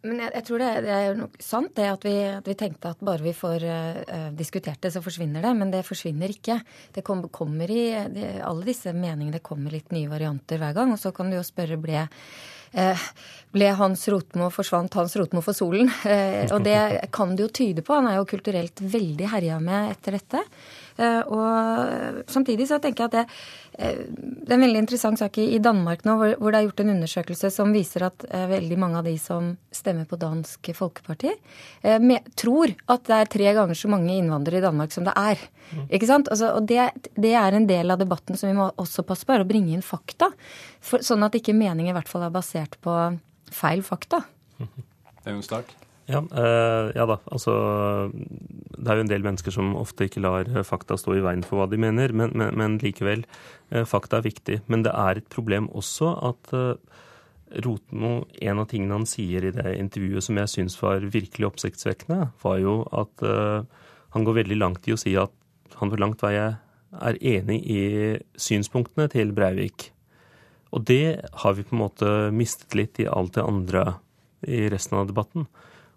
Men 0.07 0.21
jeg, 0.23 0.31
jeg 0.37 0.45
tror 0.47 0.61
det, 0.63 0.67
det, 0.85 0.95
er 0.95 1.17
nok 1.19 1.33
sant 1.43 1.73
det 1.75 1.87
at 1.91 2.05
vi, 2.07 2.13
at 2.31 2.45
vi, 2.47 2.55
tenkte 2.59 2.93
at 2.93 3.01
bare 3.03 3.23
vi 3.23 3.33
får 3.35 3.65
uh, 3.67 4.29
diskutert 4.35 4.79
det, 4.83 4.93
så 4.95 5.01
forsvinner 5.03 5.43
det. 5.43 5.51
Men 5.59 5.73
det 5.73 5.83
forsvinner 5.87 6.31
ikke. 6.31 6.59
Det 6.95 7.03
kom, 7.05 7.25
kommer 7.35 7.71
i 7.71 7.83
det, 8.13 8.37
Alle 8.47 8.67
disse 8.69 8.93
meningene 8.95 9.43
kommer 9.43 9.75
litt 9.75 9.91
nye 9.95 10.11
varianter 10.11 10.61
hver 10.61 10.77
gang. 10.77 10.95
Og 10.95 11.01
så 11.01 11.11
kan 11.15 11.31
du 11.31 11.35
jo 11.35 11.43
spørre 11.43 11.79
ble 11.83 12.05
uh, 12.05 13.07
ble 13.51 13.71
Hans 13.75 14.07
Rotmo 14.13 14.47
forsvant 14.55 14.95
Hans 15.01 15.17
Rotmo 15.19 15.43
for 15.43 15.57
solen? 15.57 15.91
Uh, 16.05 16.47
og 16.55 16.63
det 16.63 16.79
kan 17.15 17.35
det 17.35 17.49
jo 17.49 17.53
tyde 17.59 17.83
på. 17.83 17.97
Han 17.99 18.07
er 18.07 18.21
jo 18.21 18.29
kulturelt 18.29 18.79
veldig 18.79 19.33
herja 19.35 19.59
med 19.63 19.97
etter 19.97 20.15
dette. 20.15 20.45
Og 20.99 22.23
samtidig 22.27 22.67
så 22.67 22.79
tenker 22.83 23.05
jeg 23.05 23.11
at 23.11 23.17
det, 23.17 23.23
Eh, 23.79 23.99
det 24.11 24.51
er 24.51 24.57
en 24.57 24.65
veldig 24.65 24.81
interessant 24.81 25.19
sak 25.21 25.37
i 25.39 25.59
Danmark 25.63 26.03
nå, 26.03 26.17
hvor 26.19 26.51
det 26.51 26.59
er 26.59 26.65
gjort 26.65 26.81
en 26.83 26.91
undersøkelse 26.97 27.51
som 27.53 27.71
viser 27.71 28.03
at 28.09 28.25
eh, 28.27 28.47
veldig 28.51 28.77
mange 28.81 28.99
av 28.99 29.07
de 29.07 29.13
som 29.21 29.53
stemmer 29.71 30.09
på 30.09 30.19
Dansk 30.19 30.71
Folkeparti, 30.75 31.31
eh, 31.87 32.09
tror 32.39 32.73
at 32.91 33.07
det 33.07 33.19
er 33.19 33.31
tre 33.31 33.53
ganger 33.55 33.79
så 33.79 33.91
mange 33.91 34.17
innvandrere 34.17 34.59
i 34.59 34.65
Danmark 34.65 34.95
som 34.95 35.07
det 35.07 35.15
er. 35.15 35.39
Mm. 35.71 35.85
Ikke 35.95 36.09
sant? 36.09 36.31
Altså, 36.33 36.51
og 36.57 36.67
det, 36.67 36.89
det, 37.15 37.33
er 37.39 37.55
en 37.55 37.69
del 37.69 37.95
av 37.95 38.01
debatten 38.01 38.39
som 38.39 38.51
vi 38.51 38.57
må 38.57 38.67
også 38.75 39.05
passe 39.07 39.27
på, 39.27 39.37
er 39.37 39.45
å 39.45 39.49
bringe 39.49 39.71
inn 39.75 39.85
fakta. 39.85 40.33
For, 40.83 41.05
sånn 41.05 41.23
at 41.23 41.37
ikke 41.39 41.55
meningen 41.55 41.93
i 41.93 41.95
hvert 41.95 42.11
fall 42.11 42.27
er 42.27 42.35
basert 42.35 42.75
på 42.83 42.97
feil 43.53 43.85
fakta. 43.85 44.25
Det 45.19 45.27
er 45.27 45.35
jo 45.35 45.41
en 45.41 45.45
start. 45.45 45.71
Ja, 46.09 46.23
eh, 46.33 46.91
ja, 46.97 47.05
da. 47.05 47.19
Altså 47.29 47.53
Det 48.13 48.87
er 48.87 48.97
jo 48.97 49.03
en 49.05 49.11
del 49.11 49.25
mennesker 49.25 49.53
som 49.53 49.75
ofte 49.77 50.07
ikke 50.07 50.23
lar 50.23 50.49
fakta 50.65 50.97
stå 50.97 51.19
i 51.19 51.21
veien 51.25 51.43
for 51.45 51.61
hva 51.61 51.67
de 51.69 51.77
mener, 51.81 52.13
men, 52.15 52.33
men, 52.33 52.55
men 52.57 52.79
likevel. 52.81 53.25
Eh, 53.69 53.85
fakta 53.85 54.17
er 54.17 54.25
viktig. 54.25 54.61
Men 54.67 54.85
det 54.87 54.95
er 54.95 55.19
et 55.19 55.29
problem 55.29 55.69
også 55.69 56.15
at 56.31 56.55
eh, 56.57 56.73
Rotmo, 57.65 58.27
en 58.45 58.61
av 58.61 58.67
tingene 58.69 58.93
han 58.93 59.07
sier 59.09 59.45
i 59.47 59.53
det 59.53 59.71
intervjuet 59.79 60.21
som 60.21 60.37
jeg 60.37 60.51
syns 60.51 60.75
var 60.81 61.05
virkelig 61.09 61.47
oppsiktsvekkende, 61.47 62.27
var 62.43 62.59
jo 62.61 62.75
at 62.93 63.23
uh, 63.25 63.65
han 64.13 64.27
går 64.27 64.35
veldig 64.43 64.57
langt 64.59 64.85
i 64.85 64.93
å 64.93 64.99
si 65.01 65.15
at 65.17 65.33
han 65.79 65.89
for 65.89 65.97
langt 65.97 66.21
vei 66.21 66.35
er 66.37 67.17
enig 67.17 67.57
i 67.65 67.81
synspunktene 68.37 69.09
til 69.09 69.33
Breivik. 69.33 69.87
Og 70.69 70.85
det 70.85 71.25
har 71.41 71.57
vi 71.57 71.65
på 71.65 71.73
en 71.73 71.81
måte 71.81 72.13
mistet 72.37 72.77
litt 72.77 73.01
i 73.01 73.09
alt 73.09 73.33
det 73.39 73.47
andre 73.49 73.87
i 74.45 74.67
resten 74.69 75.01
av 75.01 75.09
debatten. 75.09 75.49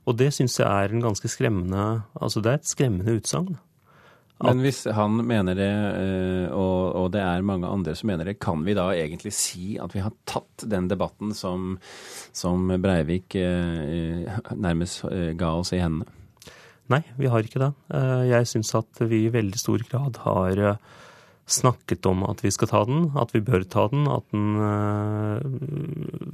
Og 0.07 0.17
det 0.19 0.33
syns 0.35 0.59
jeg 0.59 0.67
er 0.67 0.91
en 0.91 1.05
ganske 1.05 1.29
skremmende 1.31 2.03
Altså 2.19 2.43
det 2.43 2.51
er 2.51 2.59
et 2.59 2.73
skremmende 2.73 3.21
utsagn. 3.21 3.59
Men 4.43 4.63
hvis 4.65 4.81
han 4.91 5.21
mener 5.23 5.55
det, 5.55 5.71
eh, 5.71 6.47
og, 6.51 7.13
det 7.15 7.21
er 7.23 7.45
mange 7.47 7.69
andre 7.69 7.95
som 7.95 8.09
mener 8.11 8.27
det, 8.27 8.41
kan 8.43 8.65
vi 8.67 8.75
da 8.75 8.89
egentlig 8.91 9.31
si 9.37 9.77
at 9.79 9.95
vi 9.95 10.03
har 10.03 10.15
tatt 10.27 10.65
den 10.67 10.89
debatten 10.91 11.31
som, 11.37 11.77
som 12.35 12.73
Breivik 12.83 13.37
eh, 13.39 14.27
nærmest 14.59 15.05
eh, 15.11 15.31
ga 15.39 15.53
oss 15.61 15.71
i 15.77 15.83
hendene? 15.83 16.11
Nei, 16.91 17.05
vi 17.17 17.31
har 17.31 17.47
ikke 17.47 17.63
det. 17.63 17.71
Jeg 18.29 18.49
syns 18.51 18.75
at 18.77 18.99
vi 19.09 19.23
i 19.25 19.33
veldig 19.33 19.61
stor 19.61 19.85
grad 19.87 20.19
har 20.25 20.59
snakket 21.47 22.07
om 22.07 22.23
at 22.29 22.43
vi 22.45 22.51
skal 22.55 22.69
ta 22.71 22.83
den, 22.89 23.11
at 23.19 23.33
vi 23.35 23.43
bør 23.45 23.65
ta 23.69 23.89
den, 23.93 24.07
at 24.11 24.25
den 24.33 24.57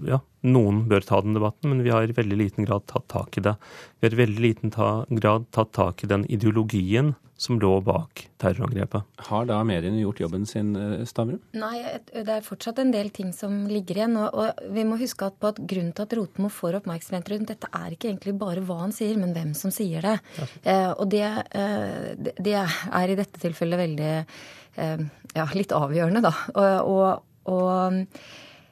Ja, 0.08 0.20
noen 0.46 0.84
bør 0.90 1.04
ta 1.04 1.20
den 1.24 1.36
debatten, 1.36 1.70
men 1.72 1.82
vi 1.84 1.92
har 1.94 2.08
i 2.08 2.16
veldig 2.16 2.38
liten 2.38 2.68
grad 2.68 2.86
tatt 2.90 3.08
tak 3.12 3.38
i 3.38 3.44
det. 3.44 3.56
Vi 3.98 4.08
har 4.08 4.14
i 4.14 4.22
veldig 4.22 4.42
liten 4.44 4.74
ta, 4.74 4.90
grad 5.08 5.48
tatt 5.54 5.72
tak 5.76 6.04
i 6.04 6.10
den 6.10 6.26
ideologien 6.30 7.14
som 7.38 7.60
lå 7.62 7.70
bak 7.86 8.24
terrorangrepet. 8.42 9.02
Har 9.28 9.44
da 9.46 9.60
mediene 9.66 10.00
gjort 10.00 10.20
jobben 10.24 10.46
sin, 10.46 10.72
eh, 10.76 11.04
Stavrum? 11.06 11.38
Nei, 11.54 11.78
det 12.10 12.34
er 12.34 12.42
fortsatt 12.42 12.80
en 12.82 12.90
del 12.90 13.10
ting 13.14 13.30
som 13.32 13.68
ligger 13.70 14.00
igjen. 14.00 14.16
Og, 14.18 14.34
og 14.34 14.74
vi 14.74 14.82
må 14.88 14.98
huske 14.98 15.28
at, 15.30 15.38
på 15.38 15.52
at 15.52 15.60
grunnen 15.62 15.94
til 15.94 16.02
at 16.02 16.16
Rotemo 16.18 16.50
får 16.50 16.80
oppmerksomhet 16.80 17.30
rundt 17.30 17.52
dette, 17.52 17.70
er 17.70 17.94
ikke 17.94 18.10
egentlig 18.10 18.34
bare 18.40 18.64
hva 18.66 18.80
han 18.82 18.94
sier, 18.94 19.14
men 19.20 19.36
hvem 19.36 19.54
som 19.54 19.70
sier 19.74 20.02
det. 20.02 20.16
Ja. 20.40 20.48
Eh, 20.72 20.90
og 20.90 21.06
det, 21.14 21.24
eh, 21.62 22.10
det, 22.18 22.58
er 22.58 23.14
i 23.14 23.18
dette 23.22 23.38
tilfellet 23.38 23.84
veldig 23.84 24.12
eh, 24.18 25.06
ja, 25.38 25.48
litt 25.54 25.76
avgjørende, 25.78 26.26
da. 26.26 26.34
og, 26.58 26.90
og, 26.90 27.54
og 27.54 28.04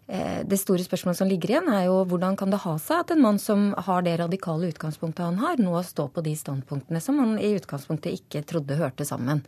det 0.06 0.56
store 0.60 0.84
spørsmålet 0.86 1.18
som 1.18 1.26
ligger 1.26 1.50
igjen, 1.50 1.68
er 1.74 1.88
jo 1.88 1.96
hvordan 2.06 2.36
kan 2.38 2.52
det 2.52 2.60
ha 2.62 2.76
seg 2.78 3.00
at 3.02 3.10
en 3.10 3.22
mann 3.24 3.40
som 3.42 3.72
har 3.88 4.04
det 4.06 4.12
radikale 4.20 4.68
utgangspunktet 4.70 5.24
han 5.24 5.40
har, 5.42 5.58
nå 5.58 5.80
står 5.82 6.12
på 6.14 6.22
de 6.22 6.34
standpunktene 6.38 7.00
som 7.02 7.18
han 7.18 7.34
i 7.42 7.50
utgangspunktet 7.56 8.14
ikke 8.14 8.44
trodde 8.46 8.78
hørte 8.78 9.06
sammen. 9.08 9.42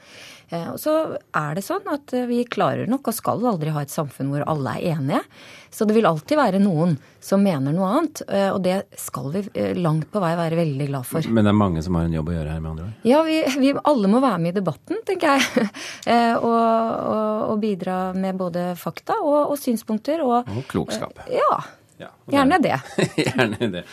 Eh, 0.51 0.73
så 0.75 0.97
er 1.37 1.55
det 1.55 1.63
sånn 1.63 1.87
at 1.93 2.15
vi 2.27 2.43
klarer 2.51 2.91
nok 2.91 3.07
og 3.07 3.15
skal 3.15 3.47
aldri 3.47 3.71
ha 3.75 3.85
et 3.87 3.95
samfunn 3.95 4.33
hvor 4.33 4.43
alle 4.51 4.75
er 4.81 4.97
enige. 4.97 5.23
Så 5.71 5.87
det 5.87 5.95
vil 5.95 6.09
alltid 6.09 6.41
være 6.41 6.59
noen 6.63 6.97
som 7.23 7.43
mener 7.45 7.75
noe 7.77 7.93
annet, 7.93 8.23
eh, 8.27 8.49
og 8.51 8.63
det 8.65 8.81
skal 8.99 9.31
vi 9.35 9.45
langt 9.79 10.09
på 10.11 10.23
vei 10.23 10.33
være 10.39 10.59
veldig 10.59 10.91
glad 10.91 11.07
for. 11.07 11.31
Men 11.31 11.47
det 11.47 11.53
er 11.53 11.61
mange 11.61 11.85
som 11.87 11.99
har 11.99 12.09
en 12.09 12.19
jobb 12.19 12.33
å 12.33 12.35
gjøre 12.35 12.57
her, 12.57 12.65
med 12.65 12.71
andre 12.73 12.89
ord? 12.89 13.07
Ja, 13.07 13.23
vi, 13.27 13.39
vi 13.63 13.73
alle 13.93 14.11
må 14.11 14.23
være 14.25 14.43
med 14.43 14.57
i 14.57 14.59
debatten, 14.59 15.03
tenker 15.07 15.37
jeg. 15.37 15.69
og, 16.49 16.49
og, 16.49 17.47
og, 17.53 17.57
bidra 17.63 17.99
med 18.17 18.39
både 18.41 18.73
fakta 18.81 19.21
og, 19.23 19.53
og 19.53 19.59
synspunkter. 19.61 20.23
og 20.25 20.48
og 20.53 20.65
klokskap. 20.71 21.21
Eh, 21.27 21.37
ja. 21.39 21.61
ja 22.05 22.11
Gjerne 22.33 22.61
det. 22.65 22.79
Gjerne 23.27 23.71
det. 23.79 23.85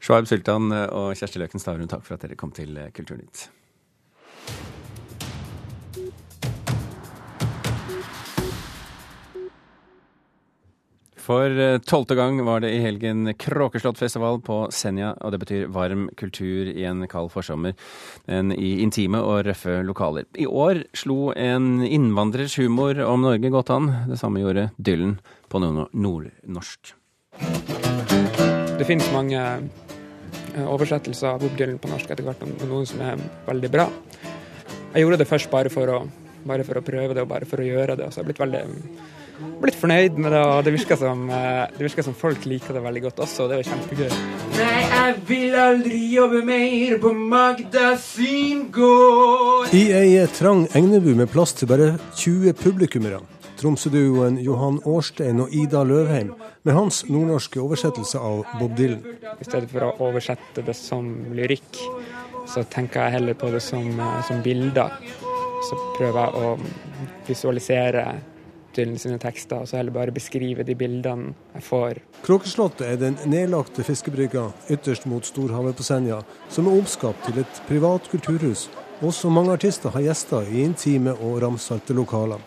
Shoaib 0.00 0.30
Sultan 0.30 0.72
og 0.86 1.12
Kjersti 1.18 1.42
Løken 1.42 1.62
Stavrum, 1.62 1.90
takk 1.90 2.06
for 2.06 2.18
at 2.18 2.26
dere 2.26 2.38
kom 2.40 2.54
til 2.54 2.78
Kulturnytt. 2.96 3.48
For 11.24 11.48
eh, 11.48 11.78
tolvte 11.88 12.16
gang 12.18 12.36
var 12.44 12.60
det 12.60 12.74
i 12.74 12.82
helgen 12.84 13.30
Kråkeslottfestival 13.40 14.42
på 14.44 14.58
Senja, 14.74 15.14
og 15.24 15.32
det 15.32 15.40
betyr 15.40 15.70
varm 15.72 16.10
kultur 16.20 16.68
i 16.68 16.84
en 16.84 17.06
kald 17.08 17.30
forsommer, 17.32 17.72
men 18.28 18.52
i 18.52 18.74
intime 18.84 19.22
og 19.24 19.46
røffe 19.48 19.78
lokaler. 19.88 20.28
I 20.36 20.44
år 20.44 20.82
slo 20.96 21.32
en 21.32 21.80
innvandrers 21.86 22.58
humor 22.60 23.00
om 23.06 23.24
Norge 23.24 23.52
godt 23.54 23.72
an. 23.72 23.88
Det 24.10 24.20
samme 24.20 24.44
gjorde 24.44 24.68
Dylan 24.76 25.16
på 25.48 25.62
nordnorsk. 25.64 26.92
Det 28.74 28.84
finnes 28.84 29.08
mange 29.14 29.40
eh, 29.40 30.66
oversettelser 30.68 31.32
av 31.32 31.40
Bob 31.40 31.56
Dylan 31.56 31.80
på 31.80 31.88
norsk 31.88 32.12
etter 32.12 32.26
hvert, 32.26 32.44
og 32.44 32.68
noen 32.68 32.88
som 32.90 33.00
er 33.00 33.20
veldig 33.48 33.72
bra. 33.72 33.88
Jeg 34.92 35.06
gjorde 35.06 35.24
det 35.24 35.30
først 35.30 35.48
bare 35.50 35.72
for 35.72 35.88
å, 35.88 36.02
bare 36.44 36.68
for 36.68 36.78
å 36.78 36.84
prøve 36.84 37.16
det 37.16 37.24
og 37.24 37.32
bare 37.32 37.48
for 37.48 37.64
å 37.64 37.70
gjøre 37.72 37.96
det, 37.96 38.04
og 38.04 38.12
så 38.12 38.20
har 38.20 38.26
jeg 38.26 38.34
blitt 38.34 38.44
veldig 38.44 38.66
blitt 39.60 39.76
fornøyd 39.78 40.18
med 40.20 40.32
det, 40.34 40.40
og 40.46 40.64
det 40.64 40.72
virker, 40.74 40.96
som, 40.96 41.28
eh, 41.30 41.66
det 41.76 41.86
virker 41.88 42.06
som 42.06 42.14
folk 42.14 42.44
liker 42.46 42.74
det 42.74 42.82
veldig 42.82 43.02
godt 43.02 43.22
også, 43.26 43.44
og 43.44 43.50
det 43.50 43.56
er 43.56 43.62
jo 43.62 43.70
kjempegøy. 43.70 44.10
Nei, 44.54 44.82
jeg 44.94 45.14
vil 45.28 45.54
aldri 45.58 46.00
jobbe 46.14 46.42
mer 46.46 46.98
på 47.02 47.12
Magda 47.12 47.96
sin 47.96 48.68
gård. 48.70 49.74
I 49.74 49.84
ei 49.92 50.26
trang 50.26 50.66
Egnebu 50.74 51.14
med 51.14 51.30
plass 51.30 51.52
til 51.52 51.68
bare 51.68 51.98
20 52.16 52.52
publikummere. 52.52 53.20
Tromsøduoen 53.58 54.38
Johan 54.42 54.80
Årstein 54.84 55.40
og 55.40 55.52
Ida 55.54 55.84
Løvheim 55.86 56.34
med 56.64 56.74
hans 56.74 57.04
nordnorske 57.08 57.60
oversettelse 57.62 58.18
av 58.18 58.44
Bob 58.58 58.76
Dylan. 58.76 59.02
I 59.40 59.44
stedet 59.44 59.70
for 59.70 59.86
å 59.86 59.94
oversette 60.10 60.64
det 60.66 60.74
som 60.76 61.06
lyrikk, 61.32 61.78
så 62.50 62.64
tenker 62.68 63.06
jeg 63.06 63.18
heller 63.18 63.34
på 63.34 63.50
det 63.50 63.62
som, 63.62 64.00
eh, 64.00 64.22
som 64.22 64.42
bilder. 64.42 64.90
Så 65.64 65.78
prøver 65.96 66.20
jeg 66.20 66.34
å 66.34 66.58
visualisere 67.26 68.20
Dylan 68.76 68.98
sine 68.98 69.18
tekster, 69.22 69.62
og 69.62 69.68
så 69.70 69.78
heller 69.78 69.94
bare 69.94 70.14
beskrive 70.14 70.66
de 70.66 70.76
bildene 70.78 71.34
jeg 71.54 71.66
får. 71.66 72.00
Kråkeslottet 72.26 72.86
er 72.88 73.00
den 73.00 73.18
nedlagte 73.30 73.86
fiskebrygga 73.86 74.48
ytterst 74.72 75.06
mot 75.10 75.26
Storhavet 75.26 75.78
på 75.78 75.86
Senja, 75.86 76.22
som 76.48 76.68
er 76.68 76.78
omskapt 76.80 77.28
til 77.28 77.42
et 77.44 77.62
privat 77.68 78.08
kulturhus, 78.12 78.68
og 79.02 79.14
som 79.14 79.34
mange 79.36 79.54
artister 79.54 79.94
har 79.94 80.06
gjester 80.06 80.46
i 80.50 80.64
intime 80.64 81.14
og 81.14 81.42
ramsalte 81.42 81.96
lokaler. 81.96 82.42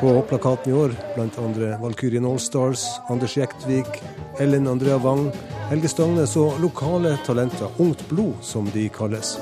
På 0.00 0.22
plakaten 0.22 0.72
i 0.72 0.76
år 0.78 0.92
blant 1.14 1.38
andre 1.42 1.72
Valkyrien 1.82 2.24
Allstars, 2.24 2.84
Anders 3.10 3.34
Jektvik, 3.36 3.98
Ellen 4.38 4.66
Andrea 4.70 4.96
Wang, 5.02 5.32
Helge 5.72 5.90
Stangnes 5.90 6.36
og 6.38 6.60
lokale 6.62 7.16
talenter, 7.26 7.66
Ungt 7.82 8.06
blod 8.08 8.38
som 8.46 8.70
de 8.70 8.86
kalles. 8.94 9.34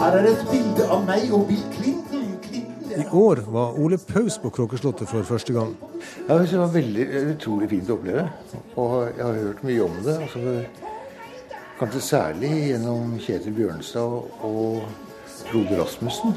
Her 0.00 0.14
er 0.16 0.26
et 0.30 0.46
bilde 0.48 0.84
av 0.88 1.02
meg 1.04 1.32
og 1.36 1.42
Bill 1.50 1.64
Clinton. 1.74 2.28
I 2.96 3.02
år 3.12 3.42
var 3.52 3.74
Ole 3.76 3.98
Paus 4.00 4.38
på 4.40 4.48
Kråkeslottet 4.48 5.10
for 5.10 5.26
første 5.28 5.52
gang. 5.52 5.74
Ja, 6.28 6.38
Det 6.38 6.58
var 6.58 6.72
veldig 6.72 7.04
utrolig 7.34 7.68
fint 7.68 7.90
å 7.90 7.98
oppleve. 7.98 8.24
Og 8.80 8.94
jeg 9.18 9.26
har 9.26 9.36
hørt 9.42 9.60
mye 9.62 9.82
om 9.84 9.98
det. 10.06 10.14
Altså, 10.24 10.54
kanskje 11.82 12.00
særlig 12.00 12.50
gjennom 12.70 13.12
Kjetil 13.20 13.52
Bjørnstad 13.58 14.16
og 14.48 14.80
Frode 15.50 15.82
Rasmussen. 15.82 16.32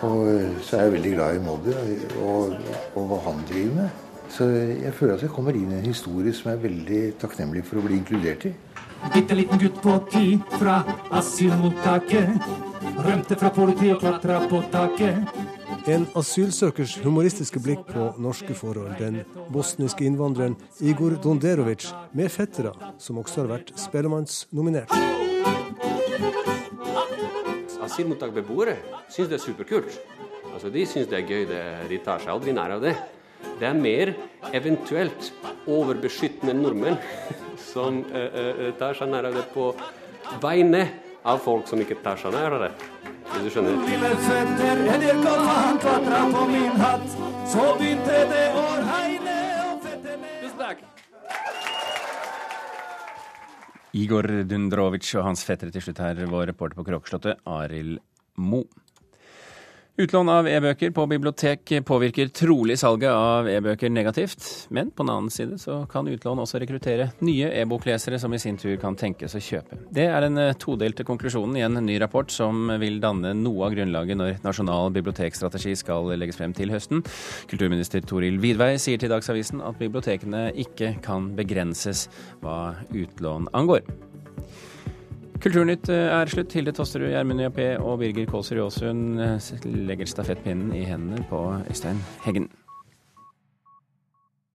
Og 0.00 0.24
så 0.64 0.78
er 0.78 0.82
jeg 0.86 0.96
veldig 0.96 1.12
glad 1.12 1.36
i 1.36 1.44
Moddi 1.44 1.76
og, 2.22 2.56
og, 2.94 3.02
hva 3.04 3.20
han 3.28 3.44
driver 3.52 3.82
med. 3.82 4.02
Så 4.32 4.48
jeg 4.48 4.94
føler 4.96 5.14
at 5.18 5.26
jeg 5.26 5.36
kommer 5.36 5.52
inn 5.52 5.74
i 5.74 5.82
en 5.82 5.92
historie 5.92 6.32
som 6.32 6.54
jeg 6.54 6.56
er 6.56 6.64
veldig 6.64 7.04
takknemlig 7.20 7.68
for 7.68 7.82
å 7.82 7.84
bli 7.84 8.00
inkludert 8.00 8.48
i. 8.48 8.56
Bitte 9.14 9.34
liten 9.34 9.58
gutt 9.58 9.82
på 9.82 9.98
ti 10.10 10.38
fra 10.58 10.80
asylmottaket. 11.10 12.28
Rømte 12.98 13.36
fra 13.38 13.50
politiet 13.54 13.94
og 13.94 14.02
klatra 14.02 14.40
på 14.50 14.60
taket. 14.72 15.38
En 15.88 16.04
asylsøkers 16.18 16.98
humoristiske 17.00 17.60
blikk 17.64 17.86
på 17.88 18.10
norske 18.20 18.54
forhold. 18.58 18.98
Den 18.98 19.22
bosniske 19.54 20.04
innvandreren 20.04 20.58
Igor 20.84 21.16
Donderovic 21.22 21.86
med 22.12 22.28
fettere, 22.34 22.74
som 22.98 23.22
også 23.22 23.44
har 23.44 23.52
vært 23.54 23.72
Spellemannsnominert. 23.78 24.92
Asylmottakbeboere 27.88 28.76
syns 29.08 29.30
det 29.30 29.38
er 29.38 29.44
superkult. 29.46 30.00
Altså, 30.52 30.68
de 30.74 30.84
syns 30.90 31.08
det 31.08 31.22
er 31.22 31.28
gøy. 31.28 31.46
Det, 31.48 31.62
de 31.88 32.02
tar 32.04 32.20
seg 32.20 32.34
aldri 32.34 32.52
nær 32.56 32.76
av 32.76 32.84
det. 32.84 32.96
Det 33.58 33.68
er 33.68 33.78
mer 33.78 34.12
eventuelt 34.52 35.32
overbeskyttende 35.70 36.56
nordmenn 36.58 36.98
som 37.62 38.00
uh, 38.10 38.68
tar 38.80 38.96
seg 38.98 39.10
nær 39.12 39.28
av 39.28 39.36
det 39.38 39.44
på 39.54 39.70
vegne 40.42 40.86
av 41.28 41.40
folk 41.44 41.68
som 41.68 41.80
ikke 41.82 41.98
tar 42.04 42.20
seg 42.20 42.34
nær 42.34 42.56
av 42.58 42.66
det. 42.66 42.72
Hvis 43.28 43.44
du 43.44 43.50
skjønner? 43.52 43.76
Lille 43.84 44.12
fetter, 44.24 44.84
edderkopp, 44.94 45.42
han 45.48 45.80
klatra 45.82 46.20
på 46.32 46.44
min 46.48 46.80
hatt. 46.80 47.16
Så 47.48 47.66
begynte 47.80 48.22
det 48.32 48.44
å 48.56 48.64
regne 48.86 49.36
og 49.66 49.84
fette 49.84 50.16
ned 50.22 50.44
Tusen 50.44 50.62
takk. 50.62 50.84
Igor 53.98 54.28
Dundrovic 54.48 55.08
og 55.16 55.26
hans 55.30 55.44
fettere 55.48 55.72
til 55.74 55.84
slutt 55.84 56.02
her, 56.04 56.20
vår 56.28 56.50
reporter 56.52 56.78
på 56.78 56.86
Kråkeslottet, 56.88 57.40
Arild 57.48 57.98
Mo. 58.38 58.62
Utlån 59.98 60.28
av 60.30 60.46
e-bøker 60.46 60.92
på 60.94 61.04
bibliotek 61.10 61.72
påvirker 61.82 62.28
trolig 62.30 62.76
salget 62.78 63.10
av 63.10 63.48
e-bøker 63.50 63.90
negativt, 63.90 64.44
men 64.70 64.92
på 64.94 65.02
den 65.02 65.10
annen 65.10 65.32
side 65.34 65.56
så 65.58 65.80
kan 65.90 66.06
utlån 66.06 66.38
også 66.38 66.60
rekruttere 66.62 67.08
nye 67.26 67.48
e-boklesere 67.58 68.20
som 68.22 68.30
i 68.30 68.38
sin 68.38 68.54
tur 68.62 68.76
kan 68.78 68.94
tenkes 68.94 69.34
å 69.34 69.42
kjøpe. 69.42 69.80
Det 69.90 70.04
er 70.06 70.22
den 70.22 70.38
eh, 70.38 70.54
todelte 70.54 71.02
konklusjonen 71.02 71.58
i 71.58 71.64
en 71.66 71.80
ny 71.82 71.98
rapport 71.98 72.30
som 72.30 72.70
vil 72.78 73.00
danne 73.02 73.34
noe 73.40 73.66
av 73.66 73.74
grunnlaget 73.74 74.20
når 74.20 74.38
Nasjonal 74.46 74.94
bibliotekstrategi 74.94 75.74
skal 75.82 76.12
legges 76.14 76.38
frem 76.38 76.54
til 76.54 76.70
høsten. 76.70 77.02
Kulturminister 77.50 78.06
Toril 78.06 78.38
Vidvei 78.38 78.76
sier 78.78 79.02
til 79.02 79.10
Dagsavisen 79.10 79.66
at 79.66 79.82
bibliotekene 79.82 80.52
ikke 80.62 80.94
kan 81.02 81.32
begrenses 81.34 82.06
hva 82.38 82.76
utlån 82.94 83.50
angår. 83.50 83.82
Kulturnytt 85.38 85.88
eh, 85.94 86.08
er 86.10 86.30
slutt. 86.32 86.54
Hilde 86.56 86.74
Tosterud, 86.74 87.12
Gjermund 87.12 87.44
Jappé 87.44 87.68
og 87.78 88.00
Birger 88.02 88.26
Kålsrud 88.26 88.64
Aasund 88.64 89.20
eh, 89.22 89.50
legger 89.86 90.10
stafettpinnen 90.10 90.74
i 90.74 90.82
hendene 90.88 91.22
på 91.30 91.44
Øystein 91.70 92.02
Heggen. 92.24 92.50